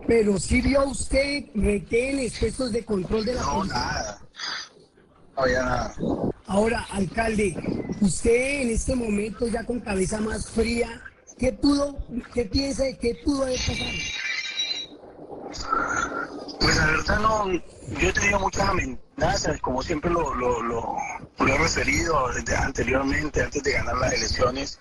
[0.07, 3.77] Pero si vio usted retenes, puestos de control de la No, policía.
[3.79, 4.21] nada.
[5.35, 5.95] No había nada.
[6.47, 7.55] Ahora, alcalde,
[8.01, 11.01] usted en este momento ya con cabeza más fría,
[11.37, 11.97] ¿Qué pudo,
[12.33, 13.85] qué piensa de qué pudo haber pasado?
[16.59, 17.49] Pues la verdad no,
[17.97, 18.99] yo he tenido muchas amenazas,
[19.61, 20.97] como siempre lo,
[21.39, 22.27] he referido
[22.57, 24.79] anteriormente, antes de ganar las elecciones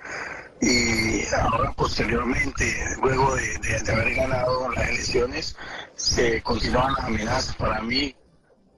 [0.60, 5.56] y ahora posteriormente, luego de haber ganado las elecciones,
[5.94, 8.14] se continúan las amenazas para mí,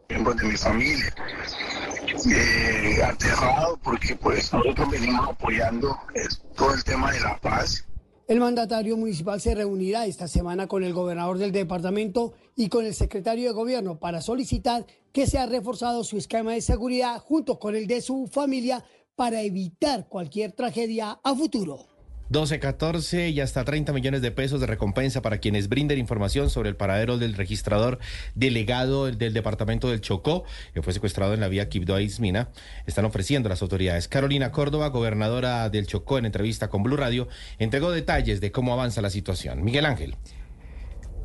[0.09, 1.15] miembros de mi familia.
[2.29, 6.27] Eh, aterrado porque pues nosotros venimos apoyando eh,
[6.57, 7.87] todo el tema de la paz
[8.31, 12.95] El mandatario municipal se reunirá esta semana con el gobernador del departamento y con el
[12.95, 17.89] secretario de gobierno para solicitar que sea reforzado su esquema de seguridad junto con el
[17.89, 18.85] de su familia
[19.17, 21.90] para evitar cualquier tragedia a futuro.
[22.31, 26.69] 12, 14 y hasta 30 millones de pesos de recompensa para quienes brinden información sobre
[26.69, 27.99] el paradero del registrador
[28.37, 32.51] delegado del departamento del Chocó, que fue secuestrado en la vía Quibdó a Ismina.
[32.87, 34.07] Están ofreciendo las autoridades.
[34.07, 37.27] Carolina Córdoba, gobernadora del Chocó, en entrevista con Blue Radio,
[37.59, 39.65] entregó detalles de cómo avanza la situación.
[39.65, 40.15] Miguel Ángel.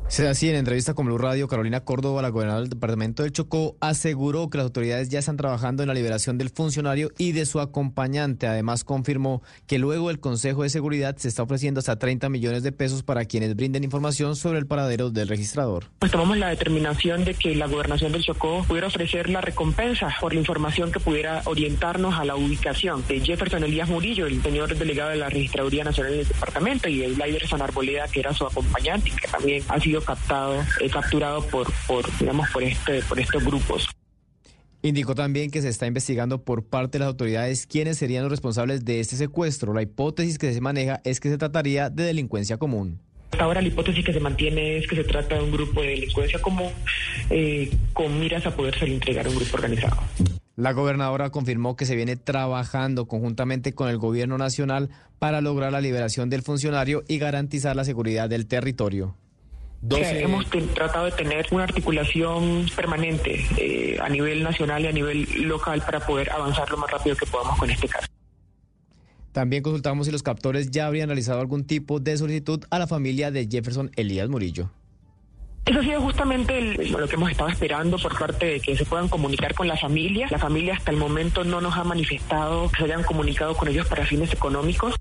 [0.08, 3.76] Se así, en entrevista con Blue Radio, Carolina Córdoba, la gobernadora del departamento del Chocó,
[3.80, 7.58] aseguró que las autoridades ya están trabajando en la liberación del funcionario y de su
[7.58, 8.46] acompañante.
[8.46, 12.70] Además, confirmó que luego el Consejo de Seguridad se está ofreciendo hasta 30 millones de
[12.70, 15.86] pesos para quienes brinden información sobre el paradero del registrador.
[15.98, 20.32] Pues tomamos la determinación de que la gobernación del Chocó pudiera ofrecer la recompensa por
[20.32, 25.10] la información que pudiera orientarnos a la ubicación de Jefferson Elías Murillo, el señor delegado
[25.10, 29.28] de la Registraduría Nacional del Departamento, y de Lyderson Arboleda, que era su acompañante que
[29.28, 33.88] también ha sido captado, eh, capturado por, por, digamos, por, este, por estos grupos.
[34.82, 38.84] Indicó también que se está investigando por parte de las autoridades quiénes serían los responsables
[38.84, 39.74] de este secuestro.
[39.74, 43.00] La hipótesis que se maneja es que se trataría de delincuencia común.
[43.32, 45.88] Hasta ahora la hipótesis que se mantiene es que se trata de un grupo de
[45.88, 46.70] delincuencia común
[47.30, 49.96] eh, con miras a poderse entregar a un grupo organizado.
[50.54, 55.82] La gobernadora confirmó que se viene trabajando conjuntamente con el gobierno nacional para lograr la
[55.82, 59.16] liberación del funcionario y garantizar la seguridad del territorio.
[59.88, 64.92] Que hemos te- tratado de tener una articulación permanente eh, a nivel nacional y a
[64.92, 68.06] nivel local para poder avanzar lo más rápido que podamos con este caso.
[69.32, 73.30] También consultamos si los captores ya habrían realizado algún tipo de solicitud a la familia
[73.30, 74.70] de Jefferson Elías Murillo.
[75.66, 78.84] Eso ha sido justamente el- lo que hemos estado esperando por parte de que se
[78.86, 80.26] puedan comunicar con la familia.
[80.30, 83.86] La familia hasta el momento no nos ha manifestado que se hayan comunicado con ellos
[83.88, 84.94] para fines económicos.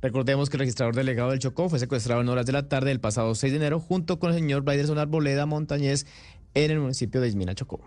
[0.00, 3.00] Recordemos que el registrador delegado del Chocó fue secuestrado en horas de la tarde del
[3.00, 6.06] pasado 6 de enero junto con el señor Bryderson Arboleda Montañez
[6.54, 7.80] en el municipio de Ismina, Chocó.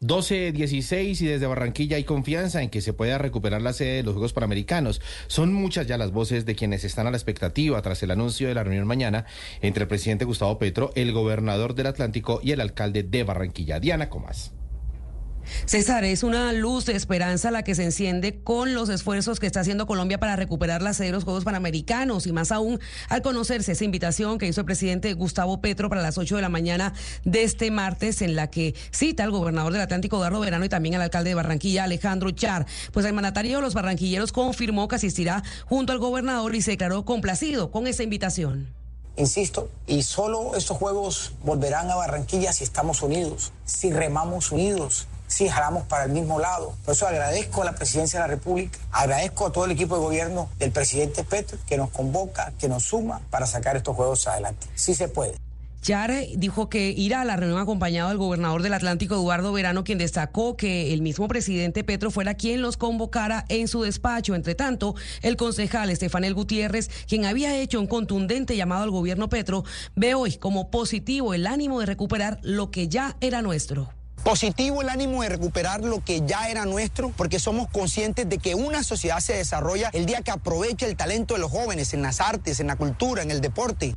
[0.00, 4.02] 12, 16 y desde Barranquilla hay confianza en que se pueda recuperar la sede de
[4.02, 5.00] los Juegos Panamericanos.
[5.26, 8.54] Son muchas ya las voces de quienes están a la expectativa tras el anuncio de
[8.54, 9.24] la reunión mañana
[9.62, 13.80] entre el presidente Gustavo Petro, el gobernador del Atlántico y el alcalde de Barranquilla.
[13.80, 14.55] Diana Comas.
[15.64, 19.60] César, es una luz de esperanza la que se enciende con los esfuerzos que está
[19.60, 23.72] haciendo Colombia para recuperar la sede de los Juegos Panamericanos y más aún al conocerse
[23.72, 26.92] esa invitación que hizo el presidente Gustavo Petro para las 8 de la mañana
[27.24, 30.94] de este martes en la que cita al gobernador del Atlántico, Eduardo Verano, y también
[30.94, 32.66] al alcalde de Barranquilla, Alejandro Char.
[32.92, 37.04] Pues el mandatario de los barranquilleros confirmó que asistirá junto al gobernador y se declaró
[37.04, 38.74] complacido con esa invitación.
[39.16, 45.48] Insisto, y solo estos juegos volverán a Barranquilla si estamos unidos, si remamos unidos, si
[45.48, 46.74] jalamos para el mismo lado.
[46.84, 50.02] Por eso agradezco a la presidencia de la República, agradezco a todo el equipo de
[50.02, 54.66] gobierno del presidente Petro que nos convoca, que nos suma para sacar estos juegos adelante.
[54.74, 55.34] Sí se puede.
[55.86, 59.98] Char dijo que irá a la reunión acompañado del gobernador del Atlántico, Eduardo Verano, quien
[59.98, 64.34] destacó que el mismo presidente Petro fuera quien los convocara en su despacho.
[64.34, 69.62] Entre tanto, el concejal Estefanel Gutiérrez, quien había hecho un contundente llamado al gobierno Petro,
[69.94, 73.88] ve hoy como positivo el ánimo de recuperar lo que ya era nuestro.
[74.22, 78.54] Positivo el ánimo de recuperar lo que ya era nuestro, porque somos conscientes de que
[78.54, 82.20] una sociedad se desarrolla el día que aprovecha el talento de los jóvenes en las
[82.20, 83.96] artes, en la cultura, en el deporte.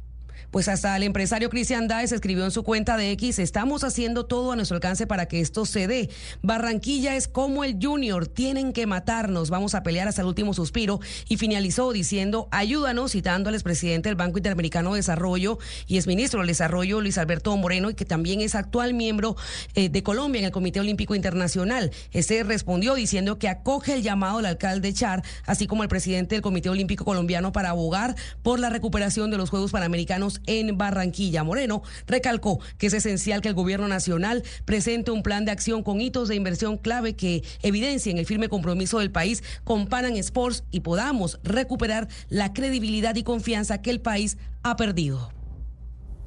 [0.52, 4.52] Pues hasta el empresario Cristian Daes escribió en su cuenta de X, estamos haciendo todo
[4.52, 6.10] a nuestro alcance para que esto se dé.
[6.42, 11.00] Barranquilla es como el Junior, tienen que matarnos, vamos a pelear hasta el último suspiro.
[11.28, 16.48] Y finalizó diciendo, ayúdanos, citando al expresidente del Banco Interamericano de Desarrollo y exministro del
[16.48, 19.36] Desarrollo, Luis Alberto Moreno, y que también es actual miembro
[19.76, 21.92] eh, de Colombia en el Comité Olímpico Internacional.
[22.12, 26.42] Este respondió diciendo que acoge el llamado del alcalde Char, así como el presidente del
[26.42, 31.44] Comité Olímpico Colombiano para abogar por la recuperación de los Juegos Panamericanos en Barranquilla.
[31.44, 36.02] Moreno recalcó que es esencial que el gobierno nacional presente un plan de acción con
[36.02, 40.82] hitos de inversión clave que evidencien el firme compromiso del país con Panam Sports y
[40.82, 45.39] podamos recuperar la credibilidad y confianza que el país ha perdido.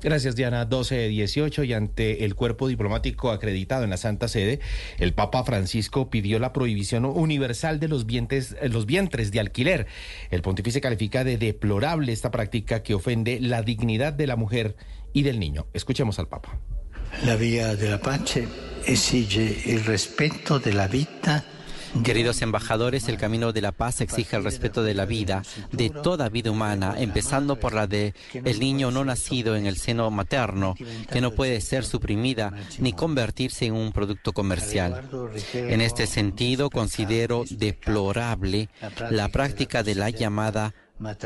[0.03, 0.69] Gracias, Diana.
[0.69, 4.59] 12-18 y ante el cuerpo diplomático acreditado en la Santa Sede,
[4.99, 9.87] el Papa Francisco pidió la prohibición universal de los vientres, eh, vientres de alquiler.
[10.31, 14.77] El pontífice califica de deplorable esta práctica que ofende la dignidad de la mujer
[15.13, 15.67] y del niño.
[15.73, 16.59] Escuchemos al Papa.
[17.25, 18.49] La vía de la pace
[18.87, 21.45] exige el respeto de la vida
[22.05, 26.29] Queridos embajadores, el camino de la paz exige el respeto de la vida, de toda
[26.29, 30.75] vida humana, empezando por la de el niño no nacido en el seno materno,
[31.13, 35.09] que no puede ser suprimida ni convertirse en un producto comercial.
[35.53, 38.69] En este sentido, considero deplorable
[39.11, 40.75] la práctica de la llamada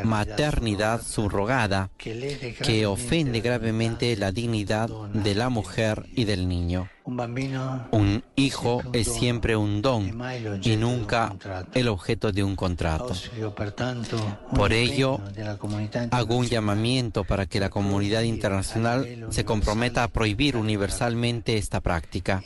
[0.04, 6.88] maternidad subrogada que ofende gravemente la dignidad de la mujer y del niño.
[7.06, 10.20] Un hijo es siempre un don
[10.62, 11.34] y nunca
[11.74, 13.12] el objeto de un contrato.
[14.54, 15.20] Por ello,
[16.10, 22.42] hago un llamamiento para que la comunidad internacional se comprometa a prohibir universalmente esta práctica.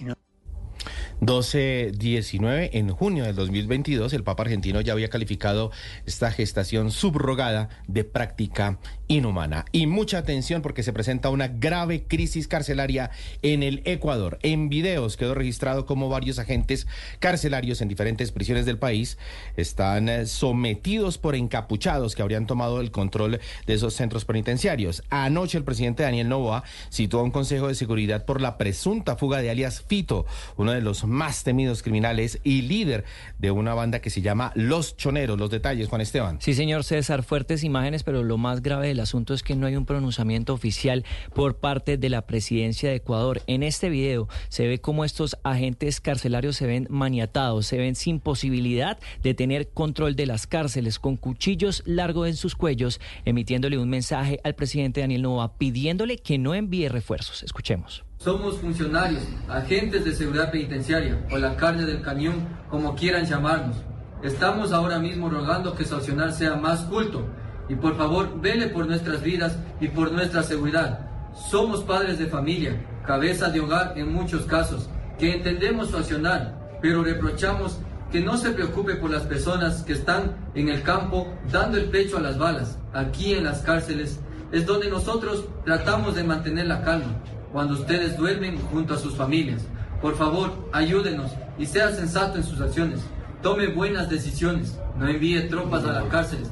[1.21, 5.71] 12-19, en junio del 2022, el Papa argentino ya había calificado
[6.07, 8.79] esta gestación subrogada de práctica
[9.11, 9.65] inhumana.
[9.73, 13.11] Y mucha atención porque se presenta una grave crisis carcelaria
[13.43, 14.39] en el Ecuador.
[14.43, 16.87] En videos quedó registrado cómo varios agentes
[17.19, 19.19] carcelarios en diferentes prisiones del país
[19.57, 25.03] están eh, sometidos por encapuchados que habrían tomado el control de esos centros penitenciarios.
[25.11, 29.51] Anoche el presidente Daniel Novoa a un consejo de seguridad por la presunta fuga de
[29.51, 30.25] alias Fito,
[30.57, 33.05] uno de los más temidos criminales y líder
[33.39, 35.39] de una banda que se llama Los Choneros.
[35.39, 36.39] Los detalles, Juan Esteban.
[36.41, 39.77] Sí, señor César, fuertes imágenes, pero lo más grave del asunto es que no hay
[39.77, 41.05] un pronunciamiento oficial
[41.35, 43.41] por parte de la presidencia de Ecuador.
[43.47, 48.21] En este video se ve cómo estos agentes carcelarios se ven maniatados, se ven sin
[48.21, 53.89] posibilidad de tener control de las cárceles, con cuchillos largos en sus cuellos, emitiéndole un
[53.89, 57.43] mensaje al presidente Daniel Nova pidiéndole que no envíe refuerzos.
[57.43, 58.05] Escuchemos.
[58.19, 63.79] Somos funcionarios, agentes de seguridad penitenciaria o la carne del cañón, como quieran llamarnos.
[64.23, 67.25] Estamos ahora mismo rogando que su accionar sea más culto
[67.71, 71.07] y por favor vele por nuestras vidas y por nuestra seguridad.
[71.51, 74.91] Somos padres de familia, cabeza de hogar en muchos casos,
[75.21, 77.79] que entendemos su accionar, pero reprochamos
[78.11, 82.19] que no se preocupe por las personas que están en el campo dando el pecho
[82.19, 82.77] a las balas.
[82.93, 84.19] Aquí en las cárceles
[84.51, 87.23] es donde nosotros tratamos de mantener la calma
[87.53, 89.63] cuando ustedes duermen junto a sus familias.
[90.03, 93.01] Por favor, ayúdenos y sea sensato en sus acciones.
[93.43, 94.77] Tome buenas decisiones.
[94.99, 96.51] No envíe tropas a las cárceles.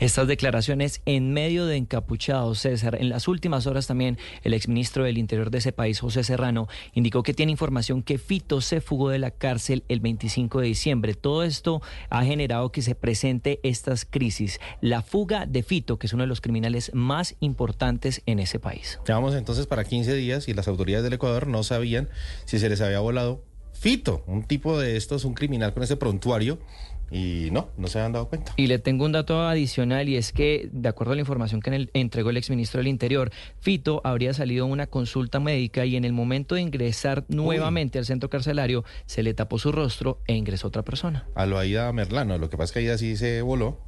[0.00, 2.96] Estas declaraciones en medio de encapuchados, César.
[3.00, 7.22] En las últimas horas también el exministro del Interior de ese país, José Serrano, indicó
[7.22, 11.14] que tiene información que Fito se fugó de la cárcel el 25 de diciembre.
[11.14, 11.80] Todo esto
[12.10, 14.58] ha generado que se presente estas crisis.
[14.80, 18.98] La fuga de Fito, que es uno de los criminales más importantes en ese país.
[19.06, 22.08] Llevamos entonces para 15 días y las autoridades del Ecuador no sabían
[22.46, 23.44] si se les había volado
[23.74, 26.58] Fito, un tipo de estos, un criminal con ese prontuario.
[27.16, 28.52] Y no, no se habían dado cuenta.
[28.56, 31.70] Y le tengo un dato adicional y es que, de acuerdo a la información que
[31.70, 33.30] en el- entregó el exministro del Interior,
[33.60, 38.04] Fito habría salido a una consulta médica y en el momento de ingresar nuevamente al
[38.04, 41.28] centro carcelario se le tapó su rostro e ingresó otra persona.
[41.36, 43.78] A lo Aida Merlano, lo que pasa es que Aida sí se voló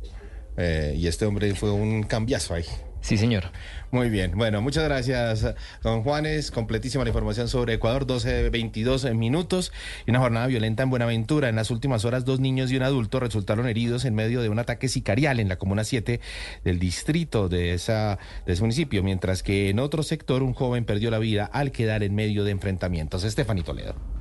[0.57, 2.65] eh, y este hombre fue un cambiazo ahí.
[3.07, 3.53] Sí, señor.
[3.93, 4.33] Muy bien.
[4.35, 5.47] Bueno, muchas gracias,
[5.81, 6.51] don Juanes.
[6.51, 9.73] Completísima la información sobre Ecuador, 12, 22 minutos.
[10.07, 11.49] Y una jornada violenta en Buenaventura.
[11.49, 14.59] En las últimas horas, dos niños y un adulto resultaron heridos en medio de un
[14.59, 16.19] ataque sicarial en la Comuna 7
[16.65, 21.13] del distrito de, esa, de ese municipio, mientras que en otro sector un joven perdió
[21.13, 23.23] la vida al quedar en medio de enfrentamientos.
[23.23, 24.16] Estefanito Toledo.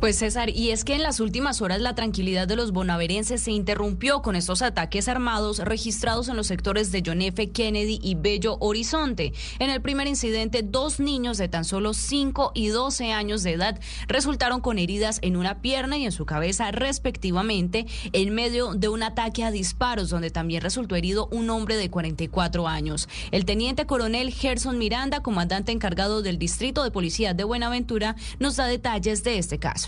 [0.00, 3.50] Pues César, y es que en las últimas horas la tranquilidad de los bonaverenses se
[3.50, 7.50] interrumpió con estos ataques armados registrados en los sectores de John F.
[7.50, 9.32] Kennedy y Bello Horizonte.
[9.58, 13.80] En el primer incidente, dos niños de tan solo 5 y 12 años de edad
[14.06, 19.02] resultaron con heridas en una pierna y en su cabeza respectivamente en medio de un
[19.02, 23.08] ataque a disparos donde también resultó herido un hombre de 44 años.
[23.30, 28.66] El teniente coronel Gerson Miranda, comandante encargado del Distrito de Policía de Buenaventura, nos da
[28.66, 29.85] detalles de este caso.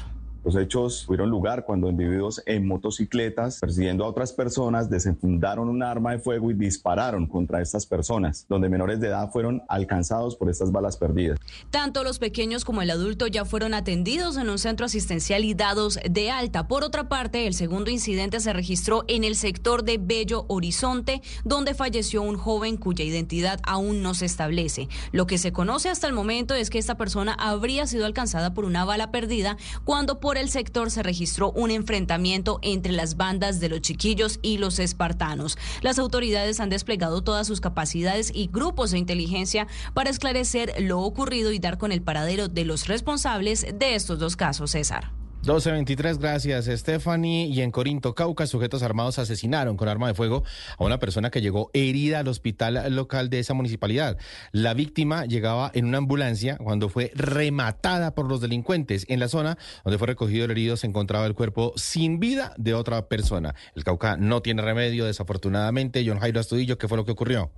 [0.48, 6.12] Los hechos tuvieron lugar cuando individuos en motocicletas, persiguiendo a otras personas, desenfundaron un arma
[6.12, 10.72] de fuego y dispararon contra estas personas, donde menores de edad fueron alcanzados por estas
[10.72, 11.38] balas perdidas.
[11.68, 15.98] Tanto los pequeños como el adulto ya fueron atendidos en un centro asistencial y dados
[16.08, 16.66] de alta.
[16.66, 21.74] Por otra parte, el segundo incidente se registró en el sector de Bello Horizonte, donde
[21.74, 24.88] falleció un joven cuya identidad aún no se establece.
[25.12, 28.64] Lo que se conoce hasta el momento es que esta persona habría sido alcanzada por
[28.64, 33.68] una bala perdida cuando por el sector se registró un enfrentamiento entre las bandas de
[33.68, 35.58] los chiquillos y los espartanos.
[35.82, 41.52] Las autoridades han desplegado todas sus capacidades y grupos de inteligencia para esclarecer lo ocurrido
[41.52, 45.12] y dar con el paradero de los responsables de estos dos casos, César.
[45.48, 47.46] 12.23, gracias Stephanie.
[47.46, 50.44] Y en Corinto, Cauca, sujetos armados asesinaron con arma de fuego
[50.76, 54.18] a una persona que llegó herida al hospital local de esa municipalidad.
[54.52, 59.06] La víctima llegaba en una ambulancia cuando fue rematada por los delincuentes.
[59.08, 62.74] En la zona donde fue recogido el herido se encontraba el cuerpo sin vida de
[62.74, 63.54] otra persona.
[63.74, 66.04] El Cauca no tiene remedio, desafortunadamente.
[66.06, 67.50] John Jairo Astudillo, ¿qué fue lo que ocurrió?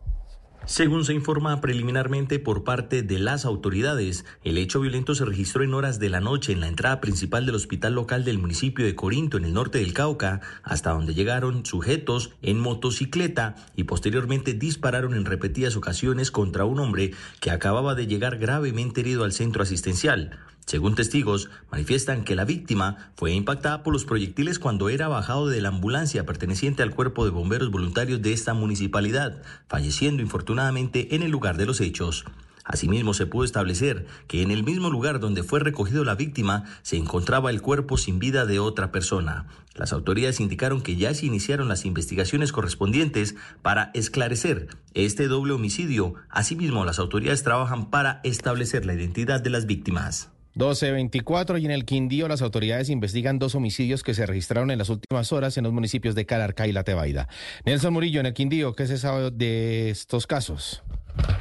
[0.67, 5.75] Según se informa preliminarmente por parte de las autoridades, el hecho violento se registró en
[5.75, 9.37] horas de la noche en la entrada principal del hospital local del municipio de Corinto,
[9.37, 15.25] en el norte del Cauca, hasta donde llegaron sujetos en motocicleta y posteriormente dispararon en
[15.25, 20.39] repetidas ocasiones contra un hombre que acababa de llegar gravemente herido al centro asistencial.
[20.71, 25.61] Según testigos, manifiestan que la víctima fue impactada por los proyectiles cuando era bajado de
[25.61, 31.33] la ambulancia perteneciente al cuerpo de bomberos voluntarios de esta municipalidad, falleciendo infortunadamente en el
[31.33, 32.25] lugar de los hechos.
[32.63, 36.97] Asimismo, se pudo establecer que en el mismo lugar donde fue recogido la víctima se
[36.97, 39.49] encontraba el cuerpo sin vida de otra persona.
[39.75, 46.15] Las autoridades indicaron que ya se iniciaron las investigaciones correspondientes para esclarecer este doble homicidio.
[46.29, 50.31] Asimismo, las autoridades trabajan para establecer la identidad de las víctimas.
[50.61, 54.91] 1224 y en el Quindío las autoridades investigan dos homicidios que se registraron en las
[54.91, 57.29] últimas horas en los municipios de Calarca y La Tebaida.
[57.65, 60.83] Nelson Murillo, en el Quindío, ¿qué se sabe de estos casos?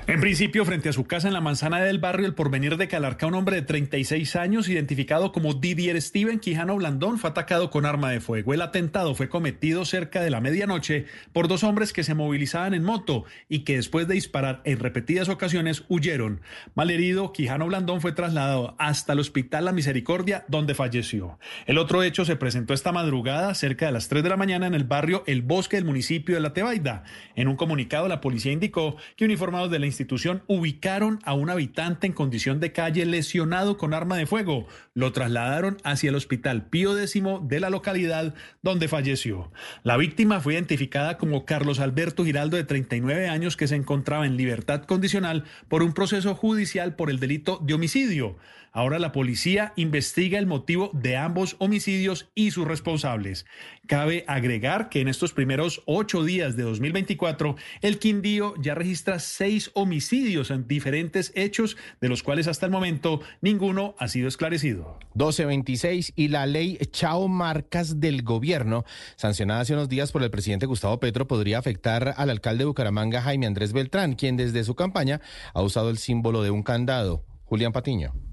[0.10, 3.28] En principio, frente a su casa en la manzana del barrio El Porvenir de Calarca,
[3.28, 8.10] un hombre de 36 años, identificado como Didier Steven Quijano Blandón, fue atacado con arma
[8.10, 8.56] de fuego.
[8.56, 12.84] El atentado fue cometido cerca de la medianoche por dos hombres que se movilizaban en
[12.84, 16.42] moto y que después de disparar en repetidas ocasiones huyeron.
[16.74, 21.38] Malherido, Quijano Blandón fue trasladado hasta el Hospital La Misericordia, donde falleció.
[21.68, 24.74] El otro hecho se presentó esta madrugada, cerca de las 3 de la mañana, en
[24.74, 27.04] el barrio El Bosque del municipio de La Tebaida.
[27.36, 32.08] En un comunicado, la policía indicó que uniformados de la institución ubicaron a un habitante
[32.08, 34.68] en condición de calle lesionado con arma de fuego.
[34.94, 39.52] Lo trasladaron hacia el hospital Pío X de la localidad donde falleció.
[39.84, 44.38] La víctima fue identificada como Carlos Alberto Giraldo de 39 años que se encontraba en
[44.38, 48.38] libertad condicional por un proceso judicial por el delito de homicidio.
[48.72, 53.46] Ahora la policía investiga el motivo de ambos homicidios y sus responsables.
[53.88, 59.72] Cabe agregar que en estos primeros ocho días de 2024, el Quindío ya registra seis
[59.74, 65.00] homicidios en diferentes hechos, de los cuales hasta el momento ninguno ha sido esclarecido.
[65.16, 68.86] 1226 y la ley Chao Marcas del gobierno,
[69.16, 73.22] sancionada hace unos días por el presidente Gustavo Petro, podría afectar al alcalde de Bucaramanga,
[73.22, 75.22] Jaime Andrés Beltrán, quien desde su campaña
[75.54, 77.26] ha usado el símbolo de un candado.
[77.46, 78.29] Julián Patiño.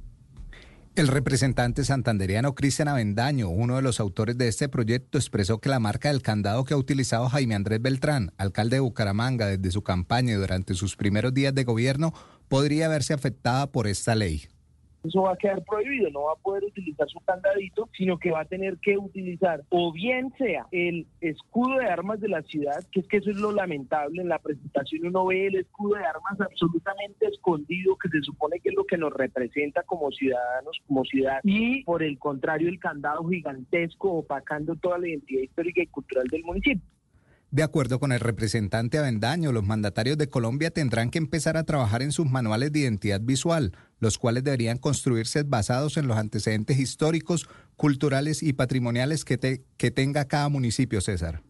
[0.96, 5.78] El representante santandereano Cristian Avendaño, uno de los autores de este proyecto, expresó que la
[5.78, 10.32] marca del candado que ha utilizado Jaime Andrés Beltrán, alcalde de Bucaramanga, desde su campaña
[10.32, 12.14] y durante sus primeros días de gobierno,
[12.48, 14.48] podría verse afectada por esta ley
[15.06, 18.40] eso va a quedar prohibido, no va a poder utilizar su candadito, sino que va
[18.40, 23.00] a tener que utilizar o bien sea el escudo de armas de la ciudad, que
[23.00, 26.40] es que eso es lo lamentable, en la presentación uno ve el escudo de armas
[26.40, 31.40] absolutamente escondido, que se supone que es lo que nos representa como ciudadanos, como ciudad,
[31.42, 36.44] y por el contrario el candado gigantesco opacando toda la identidad histórica y cultural del
[36.44, 36.95] municipio.
[37.50, 42.02] De acuerdo con el representante Avendaño, los mandatarios de Colombia tendrán que empezar a trabajar
[42.02, 47.48] en sus manuales de identidad visual, los cuales deberían construirse basados en los antecedentes históricos,
[47.76, 51.42] culturales y patrimoniales que, que tenga cada municipio, César.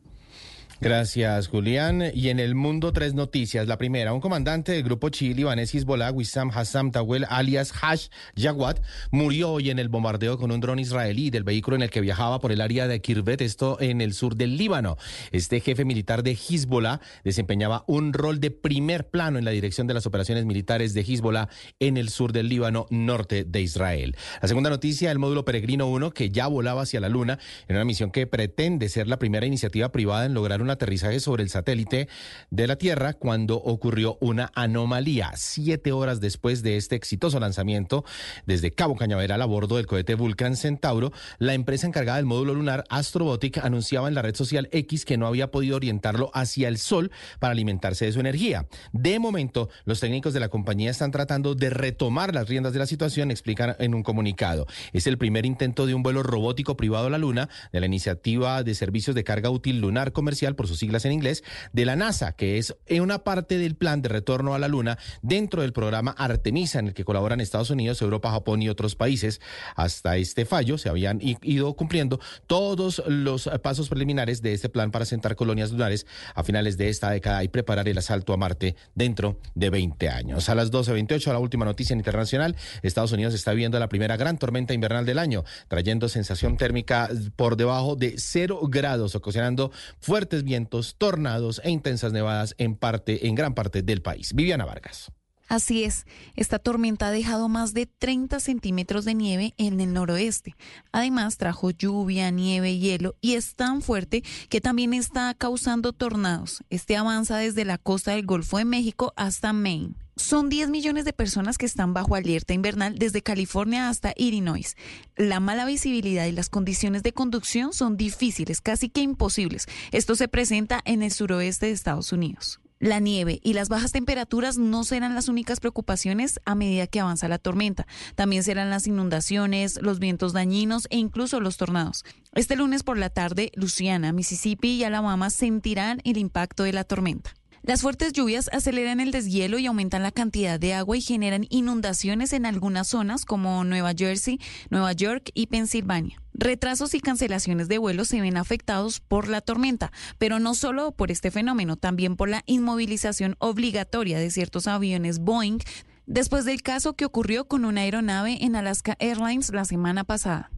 [0.79, 2.03] Gracias, Julián.
[2.13, 3.67] Y en el mundo, tres noticias.
[3.67, 8.77] La primera, un comandante del grupo chií libanés Hezbollah, Wissam Hassam Tawel, alias Hash Yawad,
[9.11, 12.41] murió hoy en el bombardeo con un dron israelí del vehículo en el que viajaba
[12.41, 14.99] por el área de Kirvet, esto en el sur del Líbano.
[15.33, 19.95] Este jefe militar de Hezbollah desempeñaba un rol de primer plano en la dirección de
[19.95, 21.49] las operaciones militares de Hezbollah
[21.81, 24.15] en el sur del Líbano, norte de Israel.
[24.43, 27.87] La segunda noticia, el módulo Peregrino 1, que ya volaba hacia la Luna en una
[27.87, 31.49] misión que pretende ser la primera iniciativa privada en lograr un un aterrizaje sobre el
[31.49, 32.09] satélite
[32.51, 35.33] de la Tierra cuando ocurrió una anomalía.
[35.37, 38.05] Siete horas después de este exitoso lanzamiento
[38.47, 42.85] desde Cabo Cañaveral a bordo del cohete Vulcan Centauro, la empresa encargada del módulo lunar
[42.89, 47.13] Astrobotic anunciaba en la red social X que no había podido orientarlo hacia el Sol
[47.39, 48.67] para alimentarse de su energía.
[48.93, 52.87] De momento, los técnicos de la compañía están tratando de retomar las riendas de la
[52.87, 54.67] situación, explican en un comunicado.
[54.93, 58.65] Es el primer intento de un vuelo robótico privado a la Luna de la iniciativa
[58.65, 62.33] de servicios de carga útil lunar comercial por sus siglas en inglés, de la NASA,
[62.33, 66.79] que es una parte del plan de retorno a la Luna dentro del programa Artemisa,
[66.79, 69.41] en el que colaboran Estados Unidos, Europa, Japón y otros países.
[69.75, 75.05] Hasta este fallo se habían ido cumpliendo todos los pasos preliminares de este plan para
[75.05, 79.41] sentar colonias lunares a finales de esta década y preparar el asalto a Marte dentro
[79.55, 80.49] de 20 años.
[80.49, 84.75] A las 12.28, la última noticia internacional, Estados Unidos está viendo la primera gran tormenta
[84.75, 89.71] invernal del año, trayendo sensación térmica por debajo de cero grados, ocasionando
[90.01, 94.33] fuertes vientos, tornados e intensas nevadas en parte, en gran parte del país.
[94.33, 95.13] Viviana Vargas.
[95.49, 100.57] Así es, esta tormenta ha dejado más de 30 centímetros de nieve en el noroeste.
[100.91, 106.65] Además, trajo lluvia, nieve, hielo y es tan fuerte que también está causando tornados.
[106.69, 109.95] Este avanza desde la costa del Golfo de México hasta Maine.
[110.19, 114.75] Son 10 millones de personas que están bajo alerta invernal desde California hasta Illinois.
[115.15, 119.67] La mala visibilidad y las condiciones de conducción son difíciles, casi que imposibles.
[119.93, 122.61] Esto se presenta en el suroeste de Estados Unidos.
[122.79, 127.29] La nieve y las bajas temperaturas no serán las únicas preocupaciones a medida que avanza
[127.29, 127.87] la tormenta.
[128.15, 132.07] También serán las inundaciones, los vientos dañinos e incluso los tornados.
[132.35, 137.35] Este lunes por la tarde, Luciana, Mississippi y Alabama sentirán el impacto de la tormenta.
[137.67, 142.33] Las fuertes lluvias aceleran el deshielo y aumentan la cantidad de agua y generan inundaciones
[142.33, 144.39] en algunas zonas como Nueva Jersey,
[144.71, 146.23] Nueva York y Pensilvania.
[146.33, 151.11] Retrasos y cancelaciones de vuelos se ven afectados por la tormenta, pero no solo por
[151.11, 155.59] este fenómeno, también por la inmovilización obligatoria de ciertos aviones Boeing
[156.07, 160.53] después del caso que ocurrió con una aeronave en Alaska Airlines la semana pasada.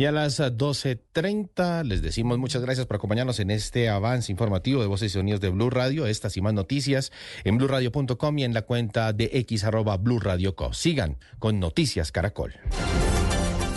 [0.00, 4.86] Y a las 12.30 les decimos muchas gracias por acompañarnos en este avance informativo de
[4.86, 6.06] Voces y Sonidos de Blue Radio.
[6.06, 7.12] Estas y más noticias
[7.44, 10.72] en blurradio.com y en la cuenta de x arroba Radio Co.
[10.72, 12.54] Sigan con Noticias Caracol.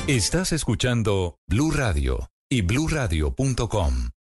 [0.08, 4.12] Estás escuchando Blue Radio y bluradio.com.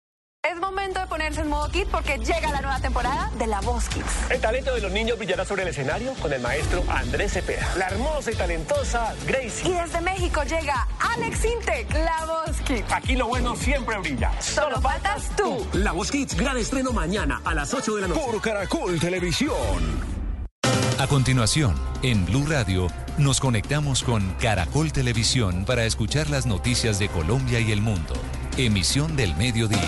[0.52, 3.88] Es momento de ponerse en modo kit porque llega la nueva temporada de La Voz
[3.88, 4.30] Kids.
[4.30, 7.88] El talento de los niños brillará sobre el escenario con el maestro Andrés Cepeda, la
[7.88, 9.70] hermosa y talentosa Gracie.
[9.70, 12.91] Y desde México llega Alex Intec, La Voz Kids.
[12.91, 14.34] Aquí lo bueno siempre brilla.
[14.41, 15.65] Solo faltas tú.
[15.72, 18.22] La Voz Kids, gran estreno mañana a las 8 de la noche.
[18.26, 19.53] Por Caracol Televisión.
[20.99, 22.88] A continuación, en Blue Radio,
[23.18, 28.14] nos conectamos con Caracol Televisión para escuchar las noticias de Colombia y el mundo.
[28.57, 29.80] Emisión del mediodía.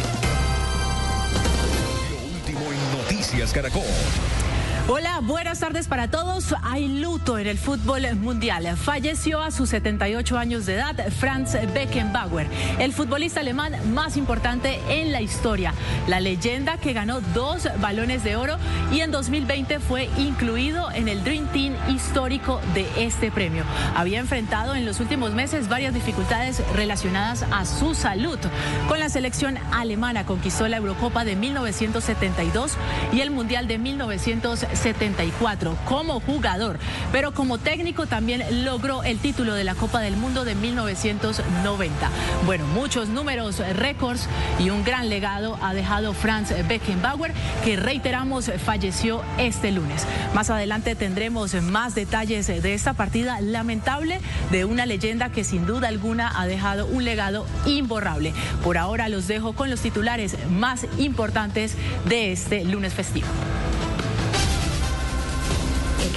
[3.26, 4.45] Noticias Caracol.
[4.88, 6.54] Hola, buenas tardes para todos.
[6.62, 8.78] Hay luto en el fútbol mundial.
[8.78, 12.46] Falleció a sus 78 años de edad Franz Beckenbauer,
[12.78, 15.74] el futbolista alemán más importante en la historia.
[16.08, 18.58] La leyenda que ganó dos balones de oro
[18.92, 23.64] y en 2020 fue incluido en el Dream Team histórico de este premio.
[23.96, 28.38] Había enfrentado en los últimos meses varias dificultades relacionadas a su salud.
[28.88, 32.74] Con la selección alemana conquistó la Eurocopa de 1972
[33.12, 34.75] y el Mundial de 1970.
[34.76, 36.80] 74 como jugador,
[37.12, 42.10] pero como técnico también logró el título de la Copa del Mundo de 1990.
[42.46, 44.28] Bueno, muchos números, récords
[44.60, 47.34] y un gran legado ha dejado Franz Beckenbauer,
[47.64, 50.06] que reiteramos falleció este lunes.
[50.34, 54.20] Más adelante tendremos más detalles de esta partida lamentable
[54.52, 58.34] de una leyenda que sin duda alguna ha dejado un legado imborrable.
[58.64, 61.76] Por ahora los dejo con los titulares más importantes
[62.06, 63.28] de este lunes festivo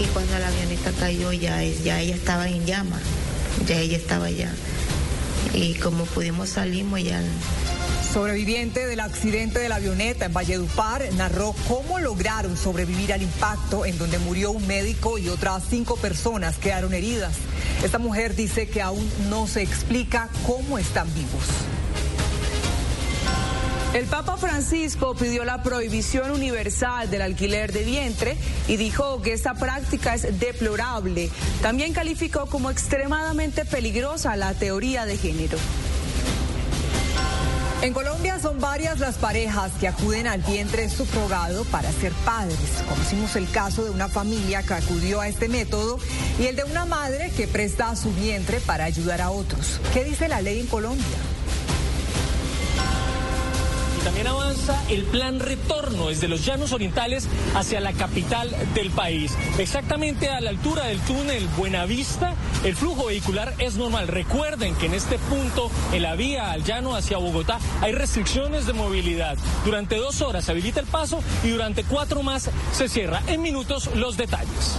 [0.07, 3.03] cuando la avioneta cayó ya, ella estaba en llamas,
[3.67, 4.53] ya ella estaba allá.
[5.55, 7.23] Y como pudimos salimos ya
[8.13, 13.99] Sobreviviente del accidente de la avioneta en Valledupar narró cómo lograron sobrevivir al impacto en
[13.99, 17.35] donde murió un médico y otras cinco personas quedaron heridas.
[17.85, 21.45] Esta mujer dice que aún no se explica cómo están vivos.
[23.95, 28.37] El Papa Francisco pidió la prohibición universal del alquiler de vientre
[28.69, 31.31] y dijo que esta práctica es deplorable.
[31.63, 35.57] También calificó como extremadamente peligrosa la teoría de género.
[37.81, 42.59] En Colombia son varias las parejas que acuden al vientre subrogado para ser padres.
[42.89, 45.99] Conocimos el caso de una familia que acudió a este método
[46.39, 49.81] y el de una madre que presta su vientre para ayudar a otros.
[49.95, 51.05] ¿Qué dice la ley en Colombia?
[54.01, 59.37] También avanza el plan retorno desde los llanos orientales hacia la capital del país.
[59.59, 62.35] Exactamente a la altura del túnel Buenavista,
[62.65, 64.09] el flujo vehicular es normal.
[64.09, 68.73] Recuerden que en este punto, en la vía al llano hacia Bogotá, hay restricciones de
[68.73, 69.37] movilidad.
[69.65, 73.23] Durante dos horas se habilita el paso y durante cuatro más se cierra.
[73.27, 74.79] En minutos los detalles.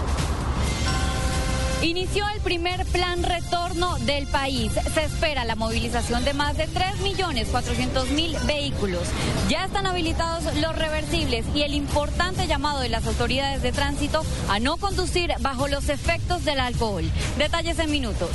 [1.82, 4.74] Inició el primer plan retorno del país.
[4.94, 9.04] Se espera la movilización de más de 3.400.000 vehículos.
[9.48, 14.60] Ya están habilitados los reversibles y el importante llamado de las autoridades de tránsito a
[14.60, 17.10] no conducir bajo los efectos del alcohol.
[17.38, 18.32] Detalles en minutos.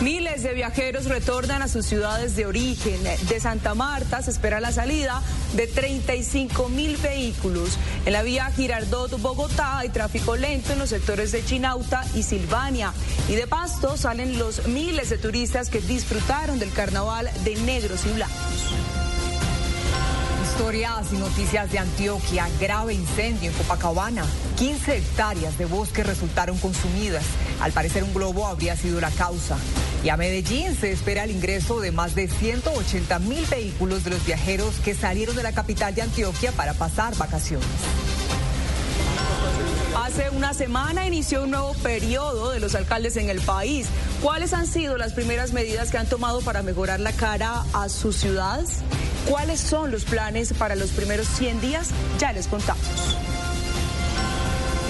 [0.00, 3.02] Miles de viajeros retornan a sus ciudades de origen.
[3.28, 5.22] De Santa Marta se espera la salida
[5.54, 7.78] de 35 mil vehículos.
[8.04, 12.92] En la vía Girardot-Bogotá hay tráfico lento en los sectores de Chinauta y Silvania.
[13.28, 18.10] Y de Pasto salen los miles de turistas que disfrutaron del carnaval de negros y
[18.10, 19.03] blancos.
[20.54, 22.48] Historias y noticias de Antioquia.
[22.60, 24.24] Grave incendio en Copacabana.
[24.56, 27.24] 15 hectáreas de bosque resultaron consumidas.
[27.60, 29.56] Al parecer un globo habría sido la causa.
[30.04, 34.24] Y a Medellín se espera el ingreso de más de 180 mil vehículos de los
[34.24, 37.66] viajeros que salieron de la capital de Antioquia para pasar vacaciones.
[39.96, 43.88] Hace una semana inició un nuevo periodo de los alcaldes en el país.
[44.22, 48.14] ¿Cuáles han sido las primeras medidas que han tomado para mejorar la cara a sus
[48.14, 48.84] ciudades?
[49.28, 51.90] ¿Cuáles son los planes para los primeros 100 días?
[52.18, 52.84] Ya les contamos.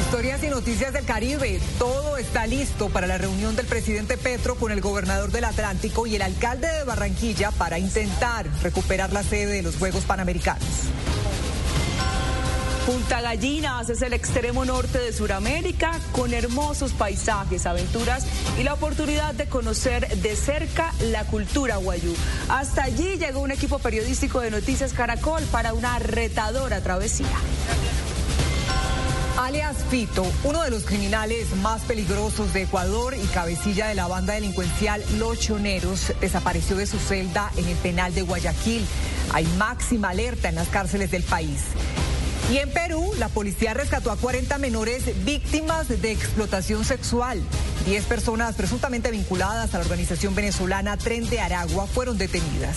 [0.01, 1.61] Historias y noticias del Caribe.
[1.79, 6.17] Todo está listo para la reunión del presidente Petro con el gobernador del Atlántico y
[6.17, 10.65] el alcalde de Barranquilla para intentar recuperar la sede de los Juegos Panamericanos.
[12.87, 18.27] Punta Gallinas es el extremo norte de Sudamérica con hermosos paisajes, aventuras
[18.61, 22.15] y la oportunidad de conocer de cerca la cultura guayú.
[22.51, 27.27] Hasta allí llegó un equipo periodístico de Noticias Caracol para una retadora travesía.
[29.39, 34.35] Alias Fito, uno de los criminales más peligrosos de Ecuador y cabecilla de la banda
[34.35, 38.85] delincuencial Los Choneros, desapareció de su celda en el penal de Guayaquil.
[39.33, 41.63] Hay máxima alerta en las cárceles del país.
[42.53, 47.43] Y en Perú, la policía rescató a 40 menores víctimas de explotación sexual.
[47.87, 52.77] 10 personas presuntamente vinculadas a la organización venezolana Tren de Aragua fueron detenidas.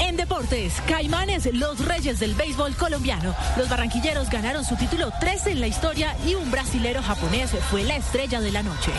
[0.00, 3.34] En deportes, Caimanes, los reyes del béisbol colombiano.
[3.56, 7.96] Los barranquilleros ganaron su título 13 en la historia y un brasilero japonés fue la
[7.96, 8.92] estrella de la noche.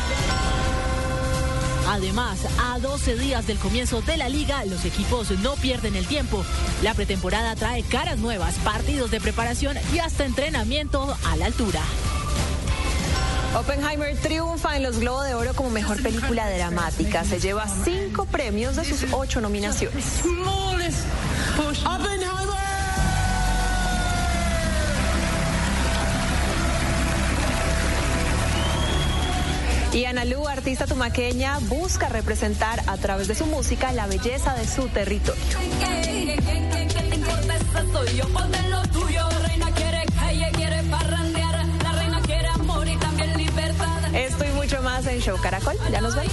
[1.88, 6.44] Además, a 12 días del comienzo de la liga, los equipos no pierden el tiempo.
[6.84, 11.82] La pretemporada trae caras nuevas, partidos de preparación y hasta entrenamiento a la altura.
[13.58, 17.24] Oppenheimer triunfa en los Globos de Oro como mejor película dramática.
[17.24, 20.04] Se lleva cinco premios de sus ocho nominaciones.
[29.98, 34.88] Y Analú, artista tumaqueña, busca representar a través de su música la belleza de su
[34.90, 35.41] territorio.
[44.14, 45.76] Esto y mucho más en Show Caracol.
[45.91, 46.32] Ya nos vemos.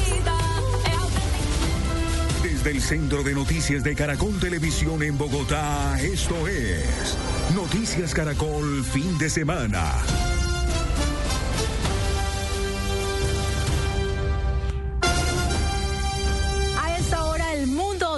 [2.42, 7.16] Desde el Centro de Noticias de Caracol Televisión en Bogotá, esto es
[7.54, 10.33] Noticias Caracol Fin de Semana.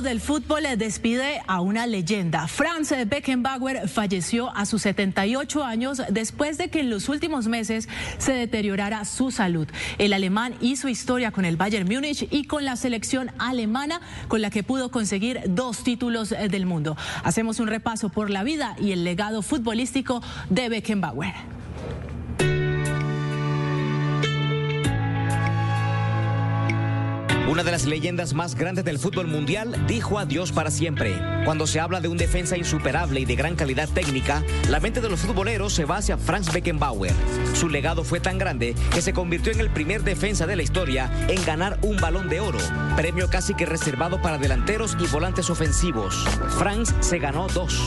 [0.06, 2.46] Del fútbol despide a una leyenda.
[2.46, 7.88] Franz Beckenbauer falleció a sus 78 años después de que en los últimos meses
[8.18, 9.66] se deteriorara su salud.
[9.98, 14.50] El alemán hizo historia con el Bayern Múnich y con la selección alemana con la
[14.50, 16.96] que pudo conseguir dos títulos del mundo.
[17.24, 21.65] Hacemos un repaso por la vida y el legado futbolístico de Beckenbauer.
[27.48, 31.14] Una de las leyendas más grandes del fútbol mundial dijo adiós para siempre.
[31.44, 35.08] Cuando se habla de un defensa insuperable y de gran calidad técnica, la mente de
[35.08, 37.12] los futboleros se va hacia Franz Beckenbauer.
[37.54, 41.08] Su legado fue tan grande que se convirtió en el primer defensa de la historia
[41.28, 42.58] en ganar un balón de oro,
[42.96, 46.26] premio casi que reservado para delanteros y volantes ofensivos.
[46.58, 47.80] Franz se ganó dos.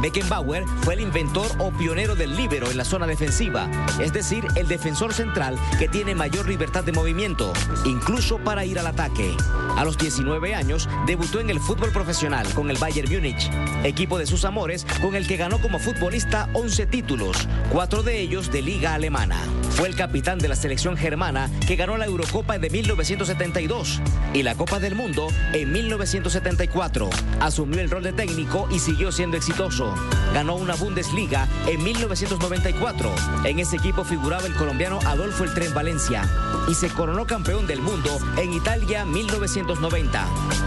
[0.00, 3.68] Beckenbauer fue el inventor o pionero del líbero en la zona defensiva,
[4.00, 7.52] es decir, el defensor central que tiene mayor libertad de movimiento,
[7.84, 9.36] incluso para ir al ataque.
[9.76, 13.50] A los 19 años debutó en el fútbol profesional con el Bayern Múnich,
[13.84, 18.50] equipo de sus amores con el que ganó como futbolista 11 títulos, cuatro de ellos
[18.52, 19.38] de liga alemana.
[19.70, 24.00] Fue el capitán de la selección germana que ganó la Eurocopa de 1972
[24.32, 27.10] y la Copa del Mundo en 1974.
[27.40, 29.94] Asumió el rol de técnico y siguió siendo exitoso.
[30.32, 33.10] Ganó una Bundesliga en 1994.
[33.44, 36.28] En ese equipo figuraba el colombiano Adolfo El Tren Valencia
[36.68, 40.26] y se coronó campeón del mundo en Italia 1990.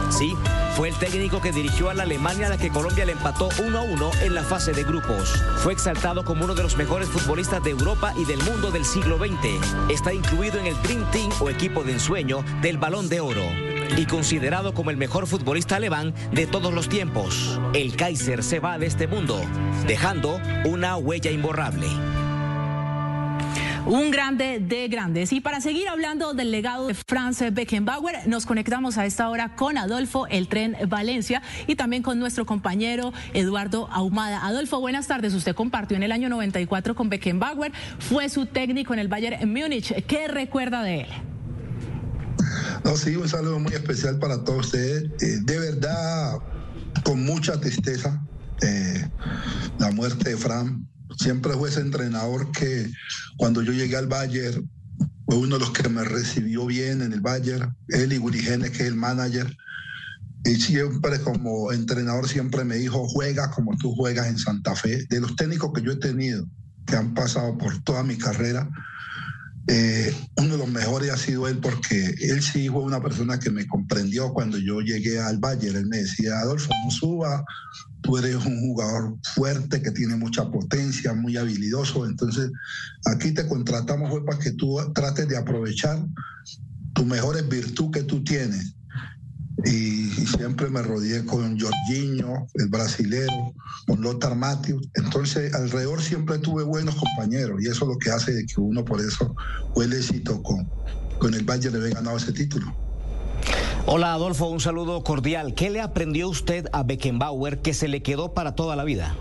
[0.10, 0.35] Sí,
[0.76, 3.77] fue el técnico que dirigió a la Alemania a la que Colombia le empató 1
[3.77, 5.34] a 1 en la fase de grupos.
[5.57, 9.18] Fue exaltado como uno de los mejores futbolistas de Europa y del mundo del siglo
[9.18, 9.60] XX.
[9.89, 14.06] Está incluido en el Dream Team o equipo de ensueño del Balón de Oro y
[14.06, 17.60] considerado como el mejor futbolista alemán de todos los tiempos.
[17.74, 19.41] El Kaiser se va de este mundo,
[19.88, 21.88] dejando una huella imborrable.
[23.86, 25.34] Un grande de grandes.
[25.34, 29.78] Y para seguir hablando del legado de Franz Beckenbauer, nos conectamos a esta hora con
[29.78, 34.45] Adolfo, el tren Valencia, y también con nuestro compañero Eduardo Ahumada.
[34.45, 35.34] Adolfo, buenas tardes.
[35.34, 40.06] Usted compartió en el año 94 con Beckenbauer, fue su técnico en el Bayern Múnich.
[40.06, 41.28] ¿Qué recuerda de él?
[42.84, 45.03] No, sí, un saludo muy especial para todos ustedes.
[45.22, 46.38] Eh, de verdad,
[47.03, 48.22] con mucha tristeza,
[48.61, 49.10] eh,
[49.78, 50.88] la muerte de Fran.
[51.18, 52.90] Siempre fue ese entrenador que
[53.38, 54.70] cuando yo llegué al Bayern,
[55.26, 57.76] fue uno de los que me recibió bien en el Bayern.
[57.90, 59.56] Él y Gurigene, que es el manager.
[60.45, 65.06] Y siempre como entrenador siempre me dijo, juega como tú juegas en Santa Fe.
[65.10, 66.45] De los técnicos que yo he tenido,
[66.86, 68.70] que han pasado por toda mi carrera,
[69.72, 73.52] eh, uno de los mejores ha sido él porque él sí fue una persona que
[73.52, 75.76] me comprendió cuando yo llegué al Bayern.
[75.76, 77.46] Él me decía, Adolfo, no suba,
[78.02, 82.08] tú eres un jugador fuerte que tiene mucha potencia, muy habilidoso.
[82.08, 82.50] Entonces,
[83.06, 86.04] aquí te contratamos para que tú trates de aprovechar
[86.94, 88.74] tu mejores virtud que tú tienes
[89.65, 93.53] y, siempre me rodeé con Jorginho, el brasilero,
[93.88, 94.88] con Lothar Matthews.
[94.95, 99.02] Entonces, alrededor siempre tuve buenos compañeros y eso es lo que hace que uno por
[99.02, 99.36] eso
[99.73, 100.69] fue el éxito con,
[101.18, 102.73] con el Bayern de haber ganado ese título.
[103.86, 105.56] Hola Adolfo, un saludo cordial.
[105.56, 109.15] ¿Qué le aprendió usted a Beckenbauer que se le quedó para toda la vida?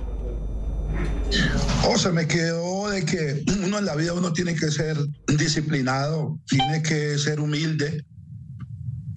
[1.86, 4.96] Oh, se me quedó de que uno en la vida uno tiene que ser
[5.26, 8.04] disciplinado, tiene que ser humilde,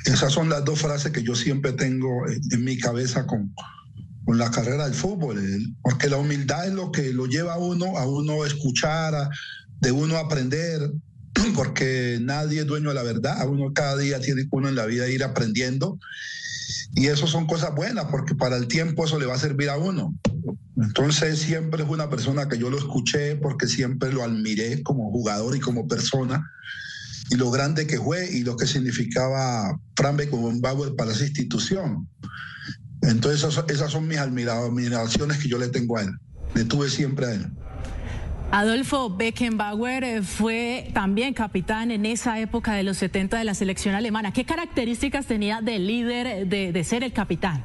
[0.05, 3.53] esas son las dos frases que yo siempre tengo en, mi cabeza con,
[4.25, 5.39] con la carrera del fútbol,
[5.81, 9.29] porque la humildad es lo que lo lleva a uno a uno escuchar,
[9.79, 10.91] de uno aprender,
[11.55, 14.85] porque nadie es dueño de la verdad, a uno cada día tiene uno en la
[14.85, 15.99] vida ir aprendiendo
[16.93, 19.77] y eso son cosas buenas porque para el tiempo eso le va a servir a
[19.77, 20.13] uno.
[20.77, 25.55] Entonces siempre fue una persona que yo lo escuché porque siempre lo admiré como jugador
[25.55, 26.49] y como persona
[27.31, 32.09] y lo grande que fue y lo que significaba Fran Beckenbauer para esa institución.
[33.01, 36.11] Entonces esas, son mis admiraciones que yo le tengo a él.
[36.53, 37.47] Le tuve siempre a él.
[38.51, 43.95] Adolfo Beckenbauer eh, fue también capitán en esa época de los 70 de la selección
[43.95, 44.33] alemana.
[44.33, 47.63] ¿Qué características tenía de líder, de, ser el capitán?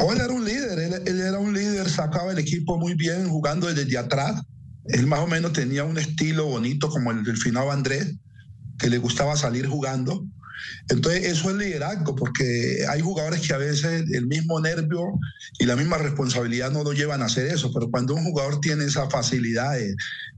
[0.00, 3.28] Oh, él era un líder, él, él, era un líder, sacaba el equipo muy bien
[3.28, 4.40] jugando desde atrás.
[4.88, 8.14] Él más o menos tenía un estilo bonito como el del finado Andrés,
[8.78, 10.24] que le gustaba salir jugando.
[10.88, 15.18] Entonces eso es liderazgo, porque hay jugadores que a veces el mismo nervio
[15.58, 18.84] y la misma responsabilidad no lo llevan a hacer eso, pero cuando un jugador tiene
[18.84, 19.76] esa facilidad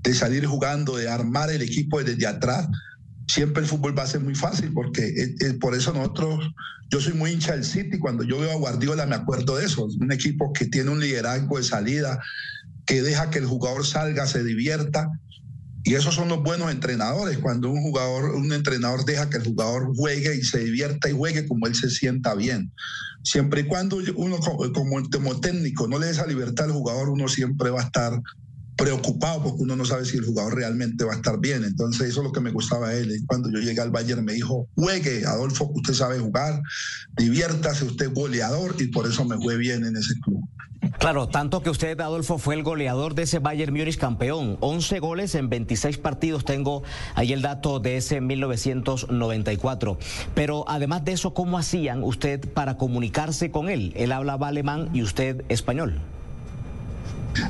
[0.02, 2.68] de, salir jugando, de armar el equipo desde atrás,
[3.28, 6.50] siempre el fútbol va a ser muy fácil, porque por eso nosotros,
[6.91, 9.84] yo soy muy hincha del City, cuando yo veo a Guardiola me acuerdo de eso,
[9.84, 12.20] un equipo que tiene un liderazgo de salida,
[12.91, 15.09] que deja que el jugador salga, se divierta.
[15.85, 19.94] Y esos son los buenos entrenadores, cuando un jugador, un entrenador deja que el jugador
[19.94, 22.73] juegue y se divierta y juegue como él se sienta bien.
[23.23, 27.28] Siempre y cuando uno como, como técnico no le dé esa libertad al jugador, uno
[27.28, 28.20] siempre va a estar
[28.77, 31.62] preocupado porque uno no sabe si el jugador realmente va a estar bien.
[31.62, 33.23] Entonces eso es lo que me gustaba él.
[33.28, 36.60] Cuando yo llegué al Bayern me dijo, juegue, Adolfo, usted sabe jugar,
[37.17, 40.43] diviértase, usted es goleador y por eso me fue bien en ese club.
[40.99, 44.57] Claro, tanto que usted, Adolfo, fue el goleador de ese Bayern Múnich campeón.
[44.60, 46.44] 11 goles en 26 partidos.
[46.44, 46.83] Tengo
[47.15, 49.99] ahí el dato de ese 1994.
[50.34, 53.92] Pero además de eso, ¿cómo hacían usted para comunicarse con él?
[53.94, 56.00] Él hablaba alemán y usted español.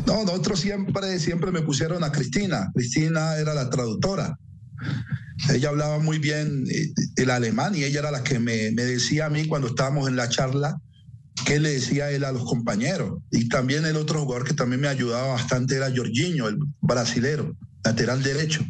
[0.06, 2.70] No, nosotros siempre, siempre me pusieron a Cristina.
[2.74, 4.38] Cristina era la traductora.
[5.52, 9.26] Ella hablaba muy bien eh, el alemán y ella era la que me, me decía
[9.26, 10.80] a mí cuando estábamos en la charla
[11.44, 13.18] qué le decía él a los compañeros.
[13.30, 17.54] Y también el otro jugador que también me ayudaba bastante era Jorginho, el brasilero,
[17.84, 18.64] lateral derecho.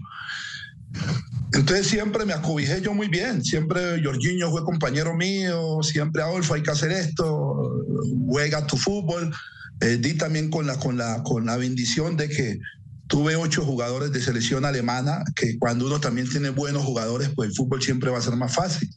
[1.53, 6.63] Entonces siempre me acobijé yo muy bien, siempre Jorginho fue compañero mío, siempre Adolfo hay
[6.63, 7.85] que hacer esto,
[8.27, 9.35] juega tu fútbol.
[9.81, 12.59] Eh, di también con la, con, la, con la bendición de que
[13.07, 17.57] tuve ocho jugadores de selección alemana, que cuando uno también tiene buenos jugadores, pues el
[17.57, 18.89] fútbol siempre va a ser más fácil.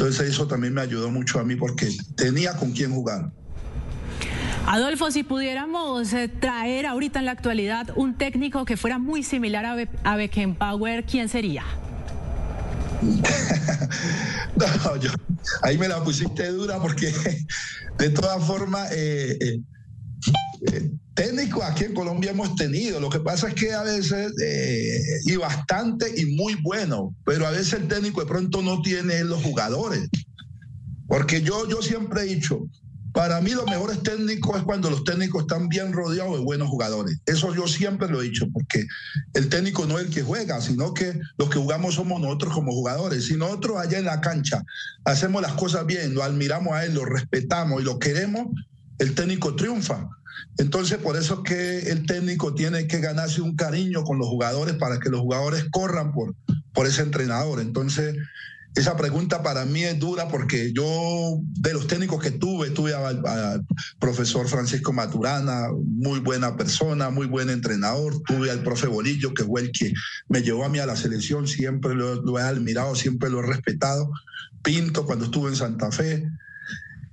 [0.00, 3.30] Entonces eso también me ayudó mucho a mí porque tenía con quién jugar.
[4.66, 9.66] Adolfo, si pudiéramos eh, traer ahorita en la actualidad un técnico que fuera muy similar
[9.66, 11.64] a, Be a Beckenbauer, ¿quién sería?
[14.56, 15.10] no, yo,
[15.60, 17.12] ahí me la pusiste dura porque
[17.98, 19.60] de todas formas, eh, eh,
[20.72, 23.00] eh, técnico aquí en Colombia hemos tenido.
[23.00, 24.32] Lo que pasa es que a veces,
[25.24, 29.42] y bastante y muy bueno, pero a veces el técnico de pronto no tiene los
[29.42, 30.08] jugadores.
[31.06, 32.68] Porque yo, yo siempre he dicho,
[33.12, 37.18] para mí los mejores técnicos es cuando los técnicos están bien rodeados de buenos jugadores.
[37.26, 38.86] Eso yo siempre lo he dicho, porque
[39.34, 42.72] el técnico no es el que juega, sino que los que jugamos somos nosotros como
[42.72, 43.26] jugadores.
[43.26, 44.62] Si nosotros allá en la cancha
[45.04, 48.46] hacemos las cosas bien, lo admiramos a él, lo respetamos y lo queremos,
[49.00, 50.08] el técnico triunfa.
[50.58, 54.76] Entonces, por eso es que el técnico tiene que ganarse un cariño con los jugadores
[54.76, 56.34] para que los jugadores corran por,
[56.72, 57.60] por ese entrenador.
[57.60, 58.16] Entonces,
[58.76, 63.20] esa pregunta para mí es dura porque yo, de los técnicos que tuve, tuve al,
[63.98, 68.22] profesor Francisco Maturana, muy buena persona, muy buen entrenador.
[68.22, 69.92] Tuve al profe Bolillo, que fue el que
[70.28, 71.48] me llevó a mí a la selección.
[71.48, 74.10] Siempre lo, he admirado, siempre lo he respetado.
[74.62, 76.28] Pinto, cuando estuve en Santa Fe.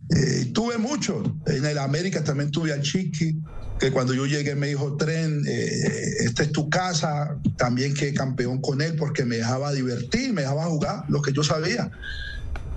[0.10, 1.24] Eh, tuve mucho.
[1.48, 3.38] En el América también tuve al Chiqui
[3.80, 5.70] que cuando yo llegué me dijo, Tren, eh,
[6.22, 10.66] esta es tu casa, también que campeón con él porque me dejaba divertir, me dejaba
[10.66, 11.92] jugar lo que yo sabía.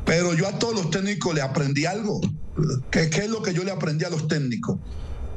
[0.05, 2.21] Pero yo a todos los técnicos le aprendí algo.
[2.91, 4.79] ¿Qué, ¿Qué, es lo que yo le aprendí a los técnicos?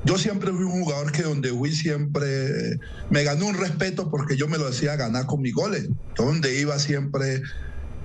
[0.03, 2.77] Yo siempre fui un jugador que donde fui siempre
[3.09, 5.87] me ganó un respeto porque yo me lo decía ganar con mis goles.
[6.17, 7.41] Donde iba siempre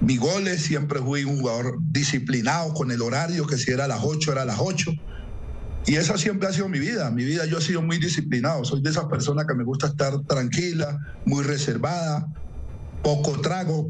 [0.01, 4.01] mis goles, siempre fui un jugador disciplinado con el horario, que si era a las
[4.03, 4.93] 8 era a las 8
[5.89, 7.11] y esa siempre ha sido mi vida.
[7.11, 8.63] Mi vida yo he sido muy disciplinado.
[8.67, 12.29] Soy de esas personas que me gusta estar tranquila, muy reservada,
[13.03, 13.89] poco trago,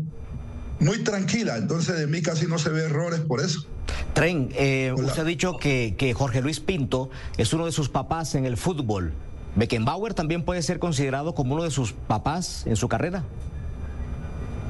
[0.78, 1.56] muy tranquila.
[1.56, 3.66] Entonces de mí casi no se ve errores por eso.
[4.14, 8.36] Tren, eh, usted ha dicho que, que Jorge Luis Pinto es uno de sus papás
[8.36, 9.12] en el fútbol.
[9.56, 13.24] ¿Beckenbauer también puede ser considerado como uno de sus papás en su carrera?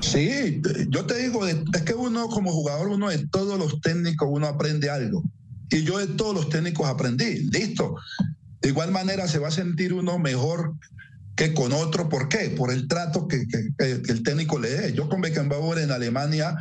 [0.01, 4.47] Sí, yo te digo, es que uno como jugador, uno de todos los técnicos, uno
[4.47, 5.23] aprende algo.
[5.71, 7.97] Y yo de todos los técnicos aprendí, listo.
[8.61, 10.75] De igual manera se va a sentir uno mejor
[11.37, 12.09] que con otro.
[12.09, 12.51] ¿Por qué?
[12.51, 13.47] Por el trato que,
[13.79, 14.93] el técnico le dé.
[14.93, 16.57] Yo con Beckenbauer en Alemania,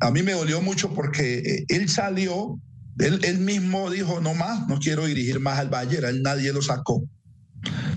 [0.00, 2.58] a mí me dolió mucho porque eh, él salió,
[2.98, 7.04] él, mismo dijo, no más, no quiero dirigir más al Bayern, nadie lo sacó.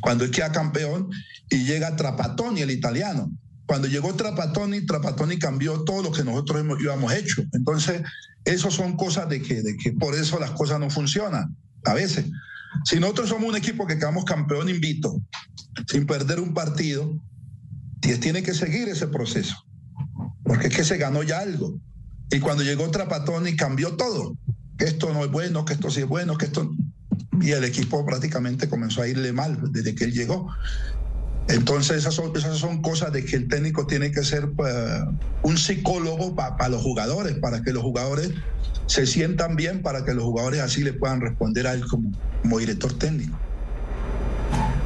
[0.02, 1.10] Cuando él queda campeón
[1.50, 3.32] y llega Trapatoni, el italiano.
[3.66, 7.44] Cuando llegó Trapatoni, Trapatoni cambió todo lo que nosotros íbamos hecho.
[7.53, 8.03] Entonces,
[8.44, 12.26] eso son cosas de que, de que por eso las cosas no funcionan, a veces.
[12.84, 15.19] Si nosotros somos un equipo que quedamos campeón invito,
[15.88, 17.19] sin perder un partido,
[18.19, 19.56] tiene que seguir ese proceso,
[20.44, 21.80] porque es que se ganó ya algo.
[22.32, 24.38] Y cuando llegó Trapatoni cambió todo,
[24.77, 26.72] que esto no es bueno, que esto sí es bueno, que esto...
[27.42, 30.48] Y el equipo prácticamente comenzó a irle mal desde que él llegó.
[31.48, 34.74] Entonces esas son, esas son cosas de que el técnico tiene que ser pues,
[35.44, 38.32] un psicólogo para los jugadores, para que los jugadores
[38.88, 42.60] se sientan bien, para que los jugadores así le puedan responder a él como, como
[42.60, 43.38] director técnico.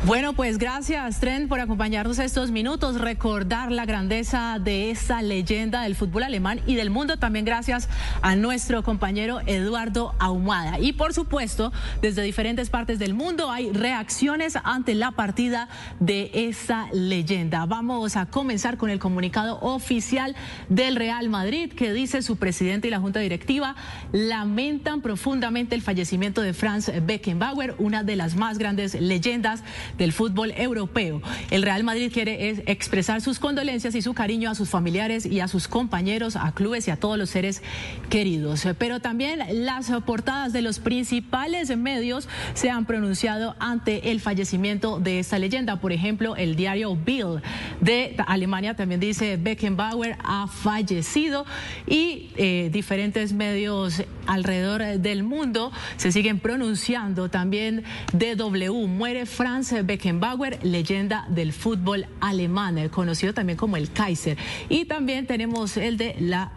[0.06, 5.94] Bueno, pues gracias, Tren, por acompañarnos estos minutos, recordar la grandeza de esta leyenda del
[5.94, 7.18] fútbol alemán y del mundo.
[7.18, 7.90] También gracias
[8.22, 10.80] a nuestro compañero Eduardo Ahumada.
[10.80, 15.68] Y por supuesto, desde diferentes partes del mundo hay reacciones ante la partida
[16.00, 17.66] de esta leyenda.
[17.66, 20.34] Vamos a comenzar con el comunicado oficial
[20.70, 23.76] del Real Madrid, que dice su presidente y la junta directiva
[24.14, 29.62] lamentan profundamente el fallecimiento de Franz Beckenbauer, una de las más grandes leyendas
[29.98, 31.22] del fútbol europeo.
[31.52, 35.48] El Real Madrid quiere expresar sus condolencias y su cariño a sus familiares y a
[35.48, 37.62] sus compañeros, a clubes y a todos los seres
[38.10, 38.68] queridos.
[38.78, 45.20] Pero también las portadas de los principales medios se han pronunciado ante el fallecimiento de
[45.20, 45.80] esta leyenda.
[45.80, 47.42] Por ejemplo, el diario Bill
[47.82, 51.46] de Alemania también dice Beckenbauer ha fallecido
[51.88, 57.30] y eh, diferentes medios alrededor del mundo se siguen pronunciando.
[57.30, 64.38] También DW muere Franz Beckenbauer, leyenda del fútbol alemán, conocido también como el Kaiser.
[64.70, 66.52] Y también tenemos el de la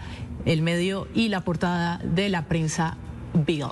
[0.44, 2.96] el medio y la portada de la prensa
[3.32, 3.66] Bill.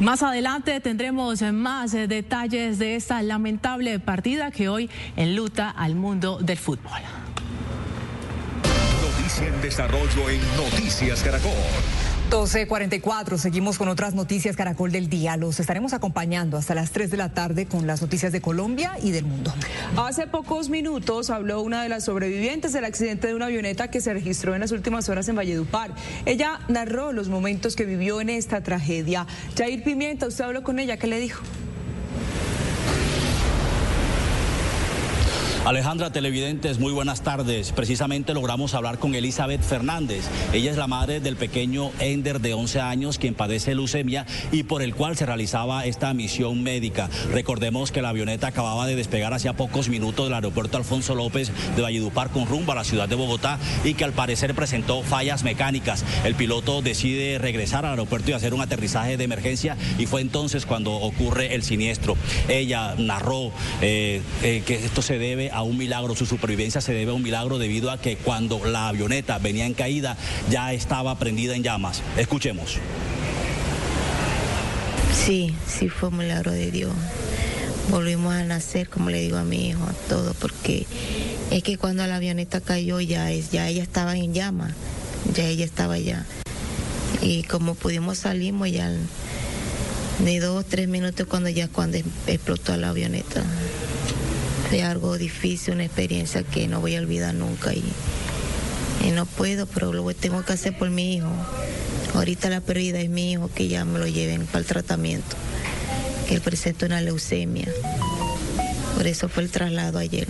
[0.00, 6.58] Más adelante tendremos más detalles de esta lamentable partida que hoy enluta al mundo del
[6.58, 7.00] fútbol.
[9.02, 11.52] Noticia en desarrollo en Noticias Caracol.
[12.34, 15.36] 12.44, seguimos con otras noticias Caracol del Día.
[15.36, 19.12] Los estaremos acompañando hasta las 3 de la tarde con las noticias de Colombia y
[19.12, 19.54] del mundo.
[19.96, 24.12] Hace pocos minutos habló una de las sobrevivientes del accidente de una avioneta que se
[24.12, 25.94] registró en las últimas horas en Valledupar.
[26.26, 29.28] Ella narró los momentos que vivió en esta tragedia.
[29.56, 31.40] Jair Pimienta, usted habló con ella, ¿qué le dijo?
[35.64, 37.72] Alejandra Televidentes, muy buenas tardes.
[37.72, 40.26] Precisamente logramos hablar con Elizabeth Fernández.
[40.52, 44.82] Ella es la madre del pequeño Ender de 11 años quien padece leucemia y por
[44.82, 47.08] el cual se realizaba esta misión médica.
[47.32, 51.80] Recordemos que la avioneta acababa de despegar hacía pocos minutos del aeropuerto Alfonso López de
[51.80, 56.04] Valledupar con rumbo a la ciudad de Bogotá y que al parecer presentó fallas mecánicas.
[56.26, 60.66] El piloto decide regresar al aeropuerto y hacer un aterrizaje de emergencia y fue entonces
[60.66, 62.18] cuando ocurre el siniestro.
[62.48, 67.12] Ella narró eh, eh, que esto se debe a un milagro, su supervivencia se debe
[67.12, 70.16] a un milagro debido a que cuando la avioneta venía en caída
[70.50, 72.02] ya estaba prendida en llamas.
[72.16, 72.78] Escuchemos.
[75.24, 76.92] Sí, sí fue un milagro de Dios.
[77.90, 80.86] Volvimos a nacer, como le digo a mi hijo, todo, porque
[81.50, 84.72] es que cuando la avioneta cayó ya, ya ella estaba en llamas,
[85.34, 86.26] ya ella estaba allá.
[87.22, 88.90] Y como pudimos salimos ya
[90.24, 93.44] ni dos o tres minutos cuando ya cuando explotó la avioneta
[94.74, 97.84] fue algo difícil, una experiencia que no voy a olvidar nunca y,
[99.06, 101.30] y no puedo, pero lo tengo que hacer por mi hijo.
[102.12, 105.36] Ahorita la pérdida es mi hijo, que ya me lo lleven para el tratamiento,
[106.26, 107.68] que él presenta una leucemia.
[108.96, 110.26] Por eso fue el traslado ayer.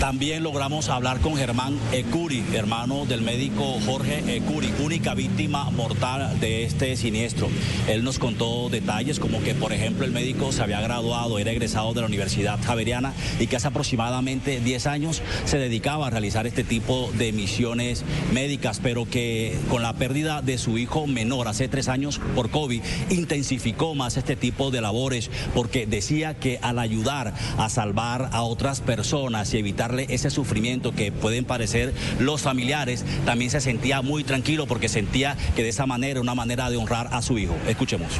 [0.00, 6.62] También logramos hablar con Germán Ecuri, hermano del médico Jorge Ecuri, única víctima mortal de
[6.62, 7.48] este siniestro.
[7.88, 11.94] Él nos contó detalles como que, por ejemplo, el médico se había graduado, era egresado
[11.94, 16.62] de la Universidad Javeriana y que hace aproximadamente 10 años se dedicaba a realizar este
[16.62, 21.88] tipo de misiones médicas, pero que con la pérdida de su hijo menor hace tres
[21.88, 27.68] años por COVID, intensificó más este tipo de labores porque decía que al ayudar a
[27.68, 33.60] salvar a otras personas y evitar ese sufrimiento que pueden parecer los familiares, también se
[33.60, 37.38] sentía muy tranquilo porque sentía que de esa manera, una manera de honrar a su
[37.38, 37.56] hijo.
[37.66, 38.12] Escuchemos.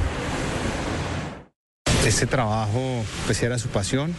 [2.07, 4.15] Este trabajo pues era su pasión.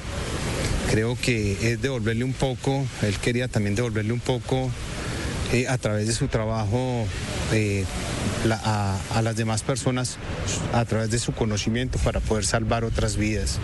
[0.92, 4.70] Creo que es devolverle un poco, él quería también devolverle un poco
[5.54, 7.06] eh, a través de su trabajo
[7.52, 7.86] eh,
[8.64, 10.18] a, las demás personas
[10.74, 13.60] a través de su conocimiento para poder salvar otras vidas,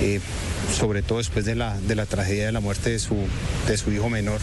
[0.00, 0.20] eh,
[0.76, 3.16] sobre todo después de la, de la tragedia de la muerte de su,
[3.66, 4.40] de su hijo menor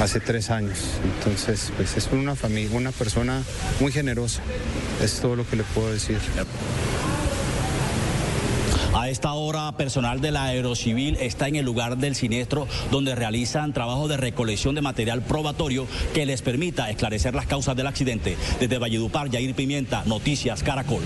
[0.00, 0.78] hace tres años.
[1.18, 3.42] Entonces, pues es una familia, una persona
[3.80, 4.42] muy generosa,
[5.02, 6.18] es todo lo que le puedo decir.
[8.94, 13.72] A esta hora, personal de la Aerocivil está en el lugar del siniestro donde realizan
[13.72, 18.36] trabajo de recolección de material probatorio que les permita esclarecer las causas del accidente.
[18.60, 21.02] Desde Valledupar, Yair Pimienta, Noticias Caracol.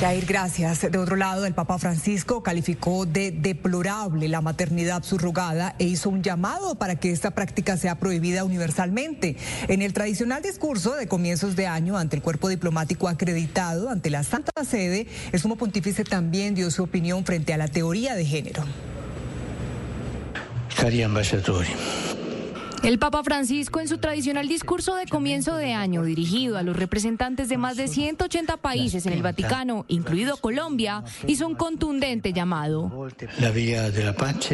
[0.00, 0.90] Jair, gracias.
[0.90, 6.22] De otro lado, el Papa Francisco calificó de deplorable la maternidad subrogada e hizo un
[6.22, 9.36] llamado para que esta práctica sea prohibida universalmente.
[9.68, 14.24] En el tradicional discurso de comienzos de año ante el cuerpo diplomático acreditado ante la
[14.24, 18.64] Santa Sede, el sumo pontífice también dio su opinión frente a la teoría de género.
[22.82, 27.48] El Papa Francisco en su tradicional discurso de comienzo de año dirigido a los representantes
[27.48, 32.90] de más de 180 países en el Vaticano, incluido Colombia, hizo un contundente llamado.
[33.38, 34.48] La vía de la paz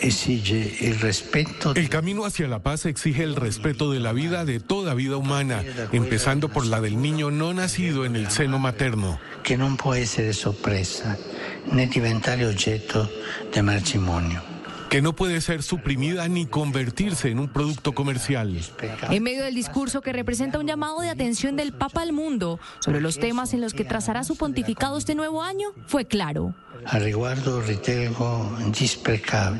[0.00, 1.74] exige el respeto.
[1.74, 5.64] El camino hacia la paz exige el respeto de la vida de toda vida humana,
[5.90, 9.18] empezando por la del niño no nacido en el seno materno.
[9.42, 11.18] Que no puede ser sorpresa
[11.72, 13.08] ni diventare oggetto
[13.52, 14.50] de matrimonio
[14.90, 18.58] que no puede ser suprimida ni convertirse en un producto comercial.
[19.08, 23.00] En medio del discurso que representa un llamado de atención del Papa al mundo sobre
[23.00, 26.54] los temas en los que trazará su pontificado este nuevo año, fue claro.
[26.86, 28.56] Al riguardo ritengo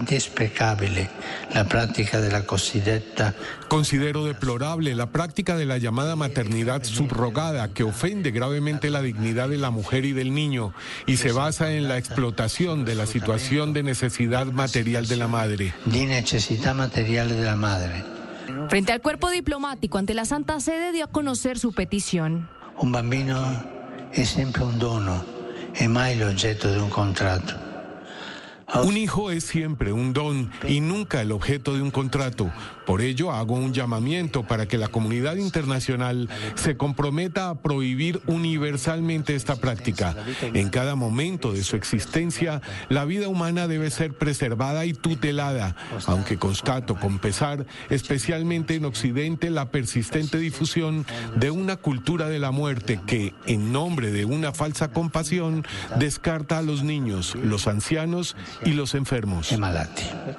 [0.09, 1.11] desprecabile
[1.55, 3.35] la práctica de la cosiddetta
[3.69, 9.59] Considero deplorable la práctica de la llamada maternidad subrogada que ofende gravemente la dignidad de
[9.59, 10.73] la mujer y del niño
[11.07, 15.75] y se basa en la explotación de la situación de necesidad material de la madre.
[15.87, 18.05] Di necesidad material de la madre.
[18.69, 22.49] Frente al cuerpo diplomático ante la Santa Sede dio a conocer su petición.
[22.79, 23.37] Un bambino
[24.13, 25.40] es siempre un dono
[25.75, 27.69] e mai l'oggetto di un contratto.
[28.73, 32.53] Un hijo es siempre un don y nunca el objeto de un contrato.
[32.91, 39.37] Por ello hago un llamamiento para que la comunidad internacional se comprometa a prohibir universalmente
[39.37, 40.17] esta práctica.
[40.55, 46.37] En cada momento de su existencia, la vida humana debe ser preservada y tutelada, aunque
[46.37, 52.99] constato con pesar, especialmente en Occidente, la persistente difusión de una cultura de la muerte
[53.07, 55.65] que, en nombre de una falsa compasión,
[56.01, 59.55] descarta a los niños, los ancianos y los enfermos.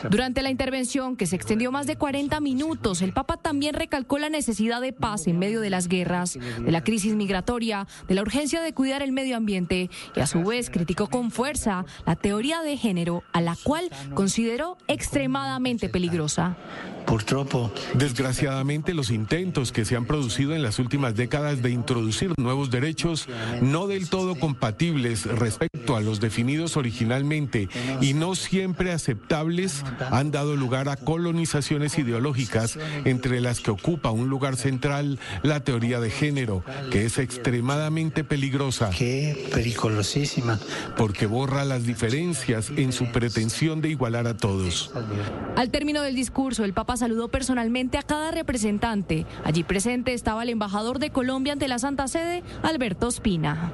[0.09, 4.29] Durante la intervención, que se extendió más de 40 minutos, el Papa también recalcó la
[4.29, 8.61] necesidad de paz en medio de las guerras, de la crisis migratoria, de la urgencia
[8.61, 12.77] de cuidar el medio ambiente y a su vez criticó con fuerza la teoría de
[12.77, 16.57] género, a la cual consideró extremadamente peligrosa.
[17.95, 23.27] Desgraciadamente, los intentos que se han producido en las últimas décadas de introducir nuevos derechos
[23.61, 27.67] no del todo compatibles respecto a los definidos originalmente
[28.01, 32.20] y no siempre aceptables han dado lugar a colonizaciones ideológicas
[33.06, 38.90] entre las que ocupa un lugar central la teoría de género, que es extremadamente peligrosa.
[38.98, 40.59] Qué peligrosísima.
[40.98, 44.91] Porque borra las diferencias en su pretensión de igualar a todos.
[45.56, 49.25] Al término del discurso, el Papa saludó personalmente a cada representante.
[49.43, 53.72] Allí presente estaba el embajador de Colombia ante la Santa Sede, Alberto Espina.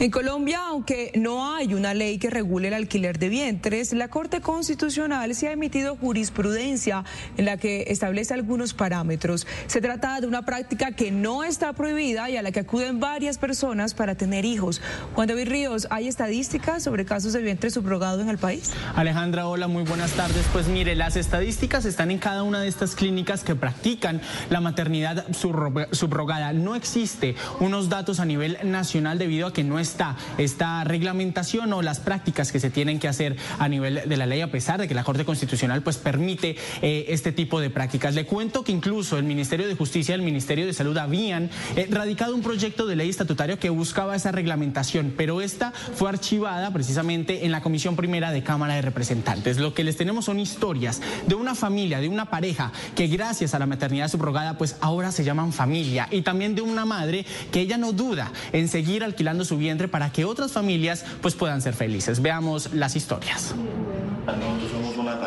[0.00, 4.40] En Colombia, aunque no hay una ley que regule el alquiler de vientres, la Corte
[4.40, 7.04] Constitucional se ha emitido jurisprudencia
[7.36, 9.46] en la que establece algunos parámetros.
[9.66, 13.36] Se trata de una práctica que no está prohibida y a la que acuden varias
[13.36, 14.80] personas para tener hijos.
[15.14, 18.70] Juan David Ríos, ¿hay estadísticas sobre casos de vientre subrogado en el país?
[18.94, 20.46] Alejandra, hola, muy buenas tardes.
[20.50, 25.26] Pues mire, las estadísticas están en cada una de estas clínicas que practican la maternidad
[25.32, 26.54] subrogada.
[26.54, 31.72] No existe unos datos a nivel nacional debido a que no es está esta reglamentación
[31.72, 34.80] o las prácticas que se tienen que hacer a nivel de la ley, a pesar
[34.80, 38.14] de que la Corte Constitucional pues permite eh, este tipo de prácticas.
[38.14, 41.88] Le cuento que incluso el Ministerio de Justicia y el Ministerio de Salud habían eh,
[41.90, 47.44] radicado un proyecto de ley estatutario que buscaba esa reglamentación, pero esta fue archivada precisamente
[47.44, 49.58] en la Comisión Primera de Cámara de Representantes.
[49.58, 53.58] Lo que les tenemos son historias de una familia, de una pareja que gracias a
[53.58, 57.76] la maternidad subrogada pues ahora se llaman familia y también de una madre que ella
[57.76, 62.22] no duda en seguir alquilando su vientre para que otras familias pues puedan ser felices.
[62.22, 63.54] Veamos las historias.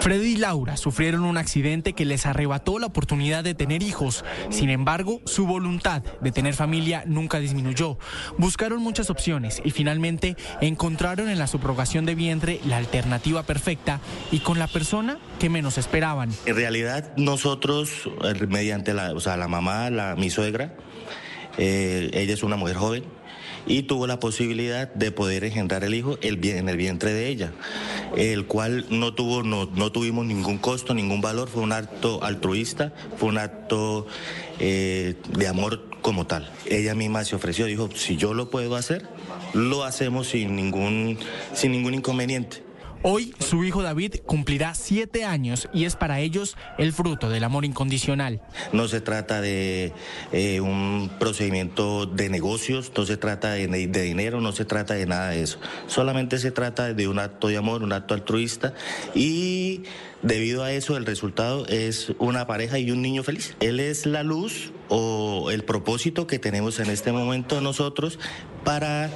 [0.02, 4.26] Freddy y Laura sufrieron un accidente que les arrebató la oportunidad de tener hijos.
[4.50, 7.98] Sin embargo, su voluntad de tener familia nunca disminuyó.
[8.38, 14.00] Buscaron muchas opciones y finalmente encontraron en la subrogación de vientre la alternativa perfecta
[14.32, 16.32] y con la persona que menos esperaban.
[16.46, 20.76] En realidad, nosotros, eh, mediante la, o sea, la mamá, la, mi suegra,
[21.58, 23.04] eh, ella es una mujer joven,
[23.66, 27.52] y tuvo la posibilidad de poder engendrar el hijo en el vientre de ella,
[28.16, 32.94] el cual no, tuvo, no, no tuvimos ningún costo, ningún valor, fue un acto altruista,
[33.18, 34.08] fue un acto
[34.60, 36.52] eh, de amor como tal.
[36.66, 39.08] Ella misma se ofreció, dijo, si yo lo puedo hacer,
[39.54, 41.18] lo hacemos sin ningún,
[41.54, 42.63] sin ningún inconveniente.
[43.06, 47.66] Hoy su hijo David cumplirá siete años y es para ellos el fruto del amor
[47.66, 48.42] incondicional.
[48.72, 49.92] No se trata de
[50.32, 55.06] eh, un procedimiento de negocios, no se trata de, de, dinero, no se trata de
[55.06, 55.60] nada de eso.
[55.88, 58.74] Solamente se trata de un acto de amor, un acto altruista
[59.14, 59.84] y
[60.24, 63.56] debido a eso el resultado es una pareja y un niño feliz.
[63.60, 68.20] Él es la luz o el propósito que tenemos en este momento nosotros
[68.64, 69.10] para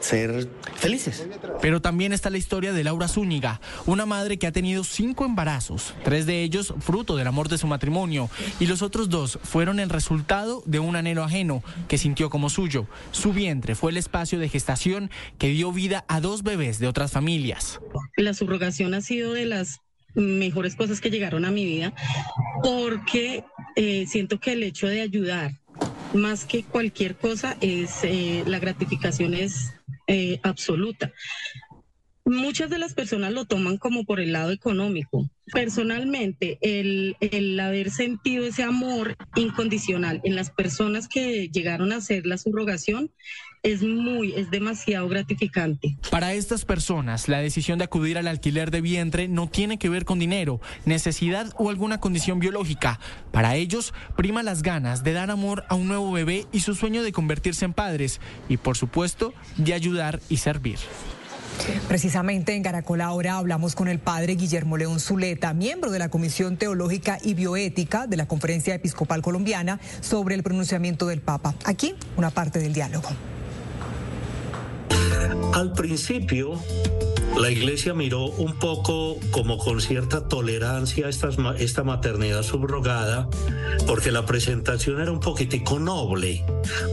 [0.00, 1.26] ser felices.
[1.60, 5.94] Pero también está la historia de Laura Zúñiga, una madre que ha tenido cinco embarazos,
[6.04, 9.90] tres de ellos fruto del amor de su matrimonio y los otros dos fueron el
[9.90, 12.86] resultado de un anhelo ajeno que sintió como suyo.
[13.10, 17.12] Su vientre fue el espacio de gestación que dio vida a dos bebés de otras
[17.12, 17.80] familias.
[18.16, 19.80] La subrogación ha sido de las
[20.14, 21.92] mejores cosas que llegaron a mi vida
[22.62, 23.44] porque
[23.76, 25.52] eh, siento que el hecho de ayudar
[26.14, 29.72] más que cualquier cosa es eh, la gratificación es
[30.06, 31.12] eh, absoluta.
[32.26, 35.28] Muchas de las personas lo toman como por el lado económico.
[35.52, 42.24] Personalmente, el, el, haber sentido ese amor incondicional en las personas que llegaron a hacer
[42.24, 43.10] la subrogación
[43.64, 45.96] es muy, es demasiado gratificante.
[46.10, 50.04] Para estas personas, la decisión de acudir al alquiler de vientre no tiene que ver
[50.04, 53.00] con dinero, necesidad o alguna condición biológica.
[53.32, 57.02] Para ellos, prima las ganas de dar amor a un nuevo bebé y su sueño
[57.02, 58.20] de convertirse en padres
[58.50, 60.78] y, por supuesto, de ayudar y servir.
[61.88, 66.58] Precisamente en Caracol ahora hablamos con el padre Guillermo León Zuleta, miembro de la Comisión
[66.58, 71.54] Teológica y Bioética de la Conferencia Episcopal Colombiana, sobre el pronunciamiento del Papa.
[71.64, 73.08] Aquí una parte del diálogo.
[75.52, 76.60] Al principio
[77.36, 83.28] la iglesia miró un poco como con cierta tolerancia esta, esta maternidad subrogada,
[83.86, 86.44] porque la presentación era un poquitico noble.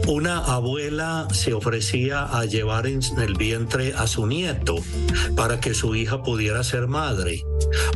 [0.06, 4.76] Una abuela se ofrecía a llevar en el vientre a su nieto
[5.36, 7.44] para que su hija pudiera ser madre.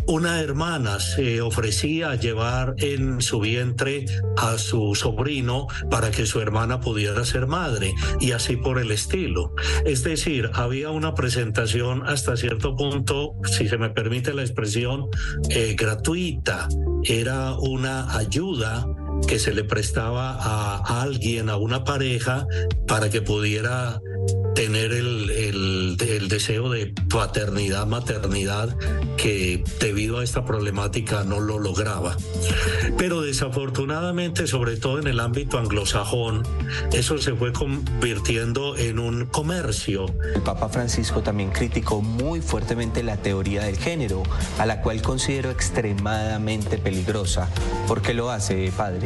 [0.07, 6.41] Una hermana se ofrecía a llevar en su vientre a su sobrino para que su
[6.41, 9.53] hermana pudiera ser madre y así por el estilo.
[9.85, 15.07] Es decir, había una presentación hasta cierto punto, si se me permite la expresión,
[15.51, 16.69] eh, gratuita.
[17.05, 18.87] Era una ayuda
[19.27, 22.47] que se le prestaba a alguien, a una pareja,
[22.87, 24.01] para que pudiera
[24.57, 25.31] tener el,
[26.01, 28.75] el, deseo de paternidad, maternidad,
[29.19, 32.17] que debido a esta problemática no lo lograba.
[32.97, 36.43] Pero desafortunadamente, sobre todo en el ámbito anglosajón,
[36.93, 40.07] eso se fue convirtiendo en un comercio.
[40.35, 44.23] El Papa Francisco también criticó muy fuertemente la teoría del género,
[44.59, 47.51] a la cual considero extremadamente peligrosa.
[47.87, 49.06] ¿Por qué lo hace, padre?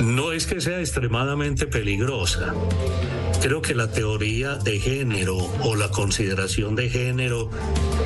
[0.00, 2.54] No es que sea extremadamente peligrosa.
[3.40, 7.50] Creo que la teoría de género o la consideración de género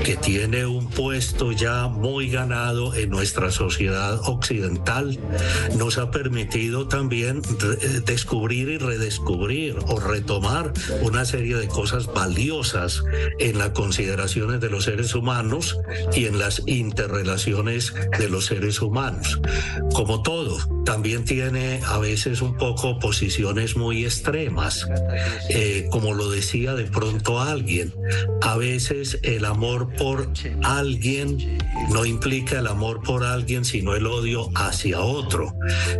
[0.05, 5.19] que tiene un puesto ya muy ganado en nuestra sociedad occidental
[5.77, 13.03] nos ha permitido también eh, descubrir y redescubrir o retomar una serie de cosas valiosas
[13.39, 15.79] en las consideraciones de los seres humanos
[16.15, 19.41] y en las interrelaciones de los seres humanos.
[19.95, 24.87] Como todo, también tiene a veces un poco posiciones muy extremas.
[25.49, 27.95] Eh, como lo decía de pronto alguien,
[28.41, 30.31] a veces el amor por
[30.63, 31.59] alguien
[31.91, 35.55] no implica el amor por alguien, sino el odio hacia otro.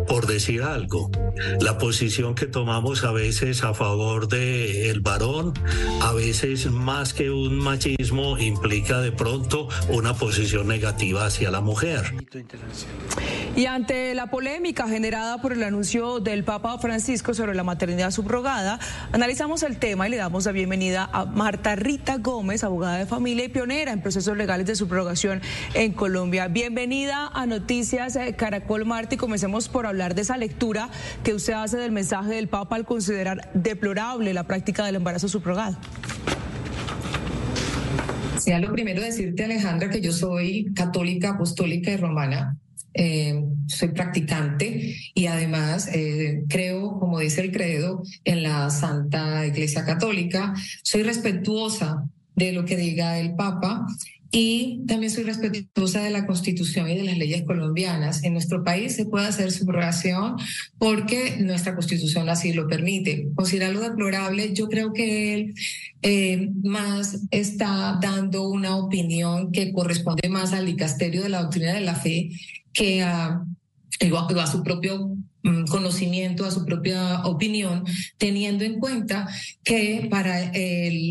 [0.07, 1.11] Por decir algo,
[1.59, 5.53] la posición que tomamos a veces a favor del el varón,
[6.01, 12.13] a veces más que un machismo, implica de pronto una posición negativa hacia la mujer.
[13.55, 18.79] Y ante la polémica generada por el anuncio del Papa Francisco sobre la maternidad subrogada,
[19.13, 23.45] analizamos el tema y le damos la bienvenida a Marta Rita Gómez, abogada de familia
[23.45, 25.41] y pionera en procesos legales de subrogación
[25.75, 26.47] en Colombia.
[26.47, 30.89] Bienvenida a Noticias eh, Caracol Marta y comencemos por hablar de esa lectura
[31.23, 35.77] que usted hace del mensaje del Papa al considerar deplorable la práctica del embarazo subrogado.
[38.39, 42.57] Sea lo primero decirte, Alejandra, que yo soy católica, apostólica y romana
[42.93, 49.85] eh, soy practicante y además eh, creo, como dice el credo, en la Santa Iglesia
[49.85, 50.53] Católica.
[50.83, 52.05] Soy respetuosa
[52.35, 53.85] de lo que diga el Papa
[54.35, 58.23] y también soy respetuosa de la Constitución y de las leyes colombianas.
[58.23, 60.37] En nuestro país se puede hacer subrogación
[60.79, 63.27] porque nuestra Constitución así lo permite.
[63.35, 65.53] Considerarlo deplorable, yo creo que él
[66.01, 71.81] eh, más está dando una opinión que corresponde más al dicasterio de la doctrina de
[71.81, 72.31] la fe
[72.73, 73.45] que a,
[73.99, 77.83] a su propio mm, conocimiento, a su propia opinión,
[78.17, 79.27] teniendo en cuenta
[79.63, 80.51] que para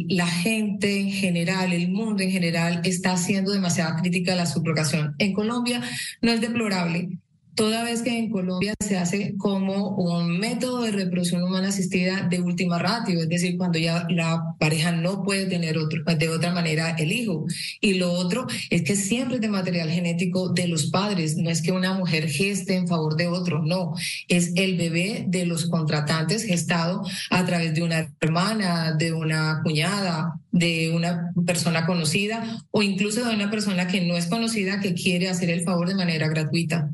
[0.08, 5.14] la gente en general, el mundo en general, está haciendo demasiada crítica a la subrogación.
[5.18, 5.80] En Colombia
[6.20, 7.18] no es deplorable,
[7.54, 12.40] toda vez que en Colombia se hace como un método de reproducción humana asistida de
[12.40, 16.90] última ratio, es decir, cuando ya la pareja no puede tener otro, de otra manera
[16.98, 17.46] el hijo.
[17.80, 21.62] Y lo otro es que siempre es de material genético de los padres, no es
[21.62, 23.92] que una mujer geste en favor de otro, no,
[24.28, 30.40] es el bebé de los contratantes gestado a través de una hermana, de una cuñada,
[30.50, 35.28] de una persona conocida o incluso de una persona que no es conocida que quiere
[35.28, 36.90] hacer el favor de manera gratuita.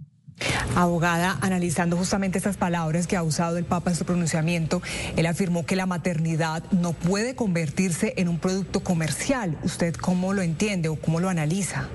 [0.76, 4.83] Abogada, analizando justamente estas palabras que ha usado el Papa en su pronunciamiento,
[5.17, 9.58] él afirmó que la maternidad no puede convertirse en un producto comercial.
[9.65, 11.89] ¿Usted cómo lo entiende o cómo lo analiza?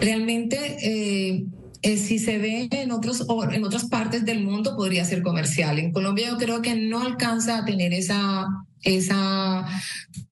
[0.00, 1.44] Realmente, eh,
[1.82, 5.78] si se ve en, otros, en otras partes del mundo, podría ser comercial.
[5.78, 8.46] En Colombia yo creo que no alcanza a tener esa
[8.82, 9.66] esa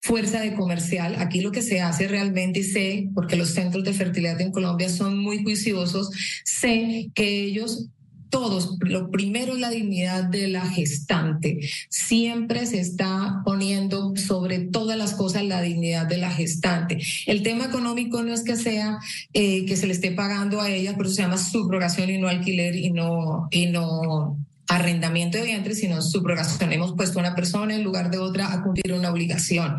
[0.01, 1.17] fuerza de comercial.
[1.19, 4.89] Aquí lo que se hace realmente, y sé, porque los centros de fertilidad en Colombia
[4.89, 6.11] son muy juiciosos,
[6.45, 7.89] sé que ellos
[8.31, 11.61] todos, lo primero es la dignidad de la gestante.
[11.89, 16.99] Siempre se está poniendo sobre todas las cosas la dignidad de la gestante.
[17.27, 18.99] El tema económico no es que sea
[19.33, 22.29] eh, que se le esté pagando a ella, por eso se llama subrogación y no
[22.29, 24.37] alquiler y no, y no
[24.69, 26.73] arrendamiento de vientre, sino subrogación.
[26.73, 29.79] Hemos puesto a una persona en lugar de otra a cumplir una obligación.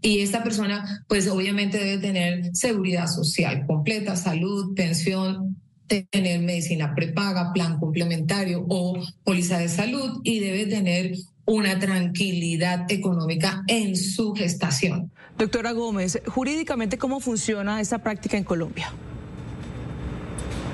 [0.00, 5.56] Y esta persona, pues obviamente debe tener seguridad social completa, salud, pensión,
[5.86, 11.14] tener medicina prepaga, plan complementario o póliza de salud y debe tener
[11.46, 15.12] una tranquilidad económica en su gestación.
[15.38, 18.92] Doctora Gómez, jurídicamente, ¿cómo funciona esta práctica en Colombia?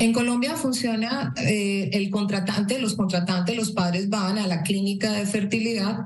[0.03, 5.27] En Colombia funciona eh, el contratante, los contratantes, los padres van a la clínica de
[5.27, 5.97] fertilidad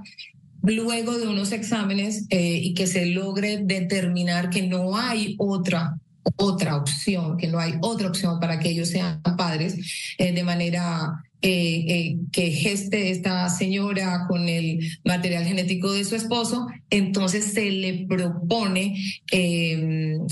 [0.62, 5.98] luego de unos exámenes eh, y que se logre determinar que no hay otra
[6.36, 9.78] otra opción, que no hay otra opción para que ellos sean padres
[10.18, 16.16] eh, de manera eh, eh, que geste esta señora con el material genético de su
[16.16, 18.96] esposo, entonces se le propone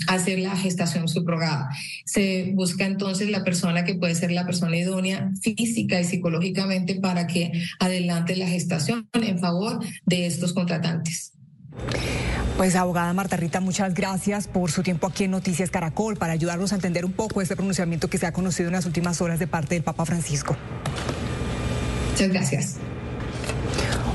[0.08, 1.68] hacer la gestación subrogada.
[2.04, 7.26] Se busca entonces la persona que puede ser la persona idónea física y psicológicamente para
[7.26, 11.32] que adelante la gestación en favor de estos contratantes.
[12.56, 16.72] Pues abogada Marta Rita, muchas gracias por su tiempo aquí en Noticias Caracol para ayudarnos
[16.72, 19.48] a entender un poco este pronunciamiento que se ha conocido en las últimas horas de
[19.48, 20.56] parte del Papa Francisco.
[22.12, 22.76] Muchas gracias.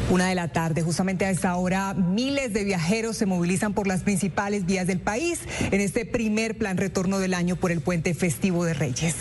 [0.09, 4.01] Una de la tarde, justamente a esta hora, miles de viajeros se movilizan por las
[4.01, 8.65] principales vías del país en este primer plan retorno del año por el puente festivo
[8.65, 9.15] de Reyes.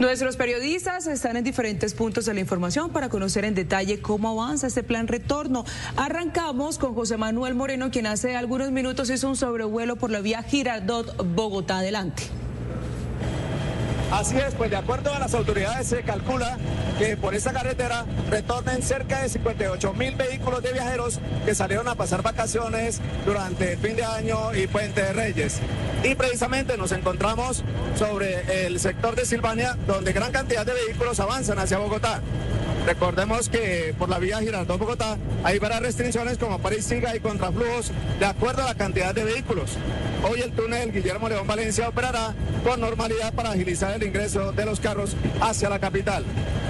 [0.00, 4.66] Nuestros periodistas están en diferentes puntos de la información para conocer en detalle cómo avanza
[4.66, 5.64] este plan retorno.
[5.96, 10.42] Arrancamos con José Manuel Moreno, quien hace algunos minutos hizo un sobrevuelo por la vía
[10.42, 11.78] Girardot Bogotá.
[11.78, 12.24] Adelante.
[14.14, 16.56] Así es, pues de acuerdo a las autoridades se calcula
[17.00, 21.96] que por esta carretera retornen cerca de 58 mil vehículos de viajeros que salieron a
[21.96, 25.58] pasar vacaciones durante el fin de año y Puente de Reyes.
[26.04, 27.64] Y precisamente nos encontramos
[27.98, 32.20] sobre el sector de Silvania, donde gran cantidad de vehículos avanzan hacia Bogotá.
[32.86, 38.62] Recordemos que por la vía Girardot-Bogotá hay varias restricciones como París-Siga y contraflujos de acuerdo
[38.62, 39.70] a la cantidad de vehículos.
[40.22, 44.80] Hoy el túnel Guillermo León Valencia operará con normalidad para agilizar el ingreso de los
[44.80, 46.24] carros hacia la capital.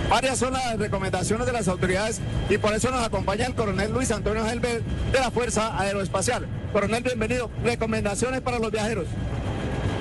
[0.08, 4.10] Varias son las recomendaciones de las autoridades y por eso nos acompaña el coronel Luis
[4.10, 6.46] Antonio Helbert de la Fuerza Aeroespacial.
[6.72, 7.50] Coronel, bienvenido.
[7.62, 9.06] Recomendaciones para los viajeros.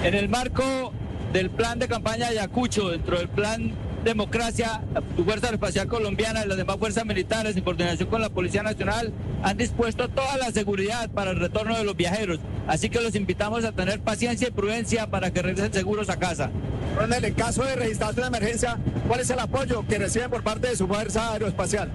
[0.03, 0.91] En el marco
[1.31, 3.73] del plan de campaña Ayacucho, dentro del plan
[4.03, 4.81] Democracia,
[5.15, 9.57] Fuerza Aeroespacial Colombiana y las demás fuerzas militares en coordinación con la Policía Nacional han
[9.57, 12.39] dispuesto toda la seguridad para el retorno de los viajeros.
[12.67, 16.51] Así que los invitamos a tener paciencia y prudencia para que regresen seguros a casa.
[16.97, 20.67] Ronel, en caso de registración de emergencia, ¿cuál es el apoyo que reciben por parte
[20.67, 21.89] de su Fuerza Aeroespacial?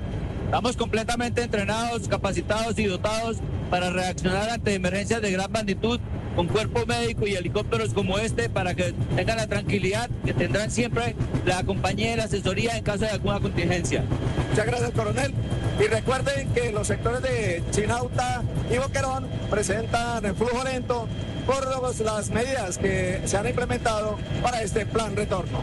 [0.47, 3.37] Estamos completamente entrenados, capacitados y dotados
[3.69, 6.01] para reaccionar ante emergencias de gran magnitud
[6.39, 11.17] con cuerpo médico y helicópteros como este para que tengan la tranquilidad que tendrán siempre
[11.45, 14.05] la compañía y la asesoría en caso de alguna contingencia.
[14.51, 15.35] Muchas gracias, coronel.
[15.81, 21.09] Y recuerden que los sectores de Chinauta y Boquerón presentan el flujo lento
[21.45, 21.67] por
[22.05, 25.59] las medidas que se han implementado para este plan retorno.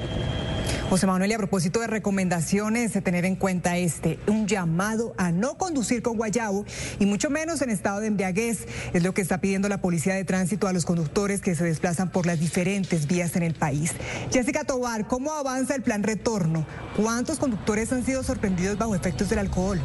[0.90, 5.32] José Manuel, y a propósito de recomendaciones, de tener en cuenta este, un llamado a
[5.32, 6.64] no conducir con guayabo
[7.00, 10.24] y mucho menos en estado de embriaguez, es lo que está pidiendo la Policía de
[10.24, 13.94] Tránsito a los conductores que se desplazan por las diferentes vías en el país.
[14.32, 16.68] Jessica Tobar, ¿cómo avanza el plan retorno?
[16.96, 19.82] ¿Cuántos conductores han sido sorprendidos bajo efectos del alcohol?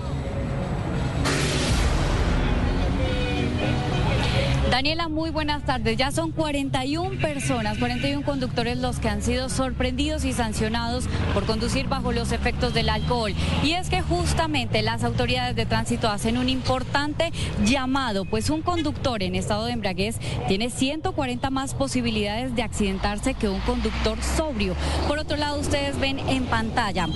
[4.70, 5.96] Daniela, muy buenas tardes.
[5.96, 11.88] Ya son 41 personas, 41 conductores los que han sido sorprendidos y sancionados por conducir
[11.88, 13.34] bajo los efectos del alcohol.
[13.64, 17.32] Y es que justamente las autoridades de tránsito hacen un importante
[17.64, 23.48] llamado, pues un conductor en estado de embriaguez tiene 140 más posibilidades de accidentarse que
[23.48, 24.76] un conductor sobrio.
[25.08, 27.08] Por otro lado, ustedes ven en pantalla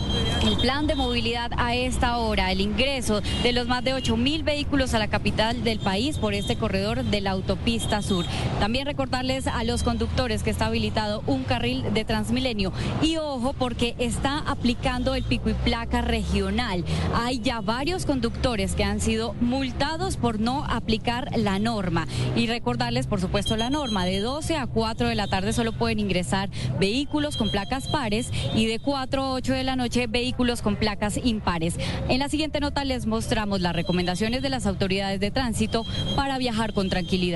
[0.44, 4.42] el plan de movilidad a esta hora, el ingreso de los más de 8 mil
[4.42, 8.24] vehículos a la capital del país por este corredor de la autopista sur.
[8.58, 12.72] También recordarles a los conductores que está habilitado un carril de Transmilenio.
[13.02, 16.84] Y ojo porque está aplicando el pico y placa regional.
[17.14, 22.06] Hay ya varios conductores que han sido multados por no aplicar la norma.
[22.34, 24.06] Y recordarles, por supuesto, la norma.
[24.06, 26.48] De 12 a 4 de la tarde solo pueden ingresar
[26.80, 31.18] vehículos con placas pares y de 4 a 8 de la noche vehículos con placas
[31.22, 31.76] impares.
[32.08, 35.84] En la siguiente nota les mostramos las recomendaciones de las autoridades de tránsito
[36.16, 37.33] para viajar con tranquilidad.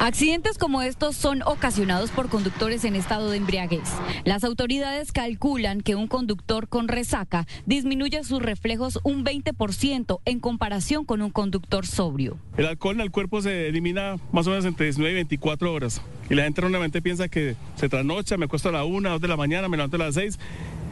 [0.00, 3.90] Accidentes como estos son ocasionados por conductores en estado de embriaguez.
[4.24, 11.04] Las autoridades calculan que un conductor con resaca disminuye sus reflejos un 20% en comparación
[11.04, 12.38] con un conductor sobrio.
[12.56, 16.00] El alcohol en el cuerpo se elimina más o menos entre 19 y 24 horas.
[16.30, 19.28] Y la gente normalmente piensa que se trasnocha, me acuesto a la 1, 2 de
[19.28, 20.38] la mañana, me levanto a las 6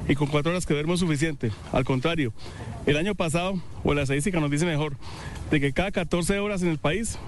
[0.09, 1.51] y con 4 horas que duermo es suficiente.
[1.73, 2.33] Al contrario,
[2.86, 4.97] el año pasado, o la estadística nos dice mejor,
[5.51, 7.18] de que cada 14 horas en el país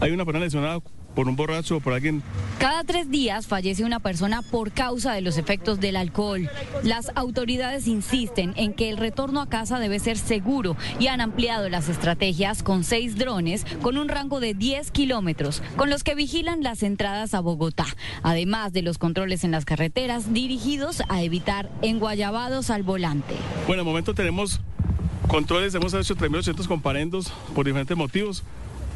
[0.00, 0.80] hay una persona lesionada
[1.14, 2.22] por un borracho o por alguien.
[2.58, 6.48] Cada tres días fallece una persona por causa de los efectos del alcohol.
[6.82, 11.68] Las autoridades insisten en que el retorno a casa debe ser seguro y han ampliado
[11.68, 16.62] las estrategias con seis drones con un rango de 10 kilómetros, con los que vigilan
[16.62, 17.86] las entradas a Bogotá,
[18.22, 23.34] además de los controles en las carreteras dirigidos a evitar enguayabados al volante.
[23.66, 24.60] Bueno, de momento tenemos
[25.28, 28.42] controles, hemos hecho 3.800 comparendos por diferentes motivos.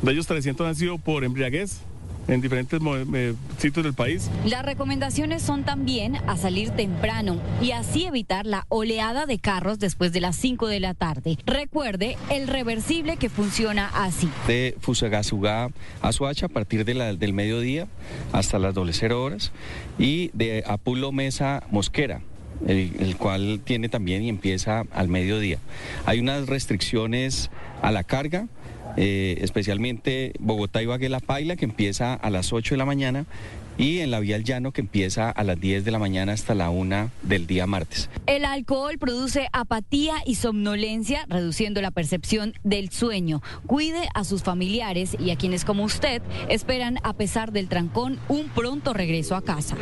[0.03, 1.81] De ellos 300 han sido por embriaguez,
[2.29, 2.81] en diferentes
[3.15, 4.31] eh, sitios del país.
[4.45, 10.13] Las recomendaciones son también a salir temprano y así evitar la oleada de carros después
[10.13, 11.39] de las 5 de la tarde.
[11.47, 14.29] Recuerde el reversible que funciona así.
[14.47, 15.71] De Fusagasugá
[16.03, 17.87] a Suacha a partir de la, del mediodía
[18.33, 19.53] hasta las 0 horas
[19.99, 22.21] y de Apulo Mesa Mosquera.
[22.67, 25.59] El, el, cual tiene también y empieza al mediodía.
[26.07, 27.51] Hay unas restricciones
[27.83, 28.49] a la carga,
[28.97, 33.27] eh, especialmente Bogotá y Baguela Paila, que empieza a las 8 de la mañana,
[33.79, 36.55] y en la vía al llano que empieza a las 10 de la mañana hasta
[36.55, 38.09] la 1 del día martes.
[38.27, 43.43] El alcohol produce apatía y somnolencia, reduciendo la percepción del sueño.
[43.67, 48.49] Cuide a sus familiares y a quienes como usted esperan, a pesar del trancón, un
[48.49, 49.77] pronto regreso a casa.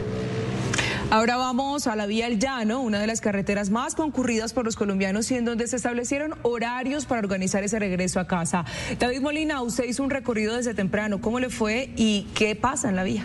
[1.14, 4.74] Ahora vamos a la vía El Llano, una de las carreteras más concurridas por los
[4.74, 8.64] colombianos y en donde se establecieron horarios para organizar ese regreso a casa.
[8.98, 11.20] David Molina, usted hizo un recorrido desde temprano.
[11.20, 13.22] ¿Cómo le fue y qué pasa en la vía?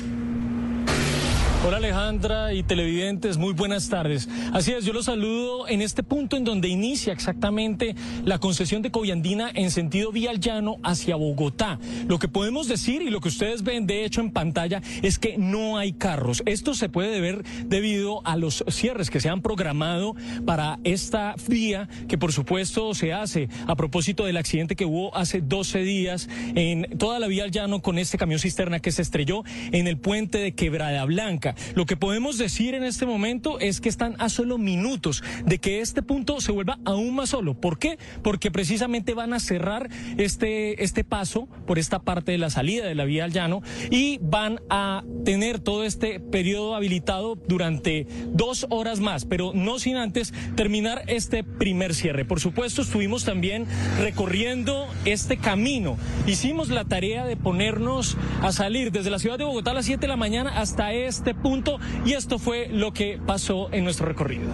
[1.68, 4.30] Hola Alejandra y televidentes, muy buenas tardes.
[4.54, 8.92] Así es, yo los saludo en este punto en donde inicia exactamente la concesión de
[8.92, 11.78] Coviandina en sentido vía al llano hacia Bogotá.
[12.08, 15.38] Lo que podemos decir y lo que ustedes ven de hecho en pantalla es que
[15.38, 16.44] no hay carros.
[16.46, 20.16] Esto se puede deber debido a los cierres que se han programado
[20.46, 25.42] para esta vía que por supuesto se hace a propósito del accidente que hubo hace
[25.42, 29.88] 12 días en toda la vía llano con este camión cisterna que se estrelló en
[29.88, 31.49] el puente de Quebrada Blanca.
[31.76, 35.82] Lo que podemos decir en este momento es que están a solo minutos de que
[35.82, 37.54] este punto se vuelva aún más solo.
[37.54, 37.98] ¿Por qué?
[38.24, 42.96] Porque precisamente van a cerrar este, este paso por esta parte de la salida de
[42.96, 49.00] la vía al llano y van a tener todo este periodo habilitado durante dos horas
[49.00, 52.26] más, pero no sin antes terminar este primer cierre.
[52.26, 53.66] Por supuesto, estuvimos también
[54.00, 55.98] recorriendo este camino.
[56.28, 60.02] Hicimos la tarea de ponernos a salir desde la ciudad de Bogotá a las 7
[60.02, 64.50] de la mañana hasta este punto y esto fue lo que pasó en nuestro recorrido.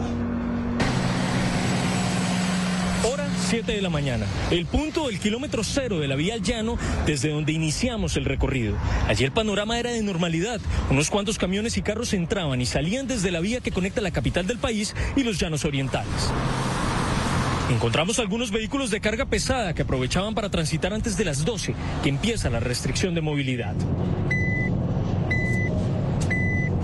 [3.03, 4.25] Hora 7 de la mañana.
[4.49, 8.75] El punto del kilómetro cero de la vía al llano desde donde iniciamos el recorrido.
[9.07, 10.59] Allí el panorama era de normalidad.
[10.89, 14.47] Unos cuantos camiones y carros entraban y salían desde la vía que conecta la capital
[14.47, 16.31] del país y los llanos orientales.
[17.69, 21.73] Encontramos algunos vehículos de carga pesada que aprovechaban para transitar antes de las 12,
[22.03, 23.75] que empieza la restricción de movilidad.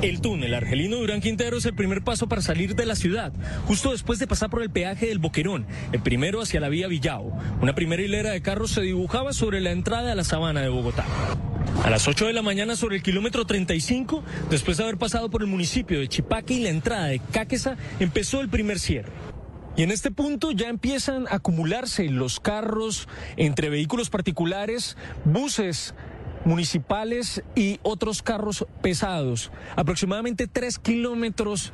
[0.01, 3.31] El túnel Argelino Durán Quintero es el primer paso para salir de la ciudad,
[3.67, 7.37] justo después de pasar por el peaje del Boquerón, el primero hacia la vía Villao.
[7.61, 11.05] Una primera hilera de carros se dibujaba sobre la entrada a la sabana de Bogotá.
[11.83, 15.43] A las 8 de la mañana sobre el kilómetro 35, después de haber pasado por
[15.43, 19.11] el municipio de Chipaque y la entrada de Cáqueza, empezó el primer cierre.
[19.77, 23.07] Y en este punto ya empiezan a acumularse los carros
[23.37, 25.93] entre vehículos particulares, buses,
[26.45, 29.51] municipales y otros carros pesados.
[29.75, 31.73] Aproximadamente tres kilómetros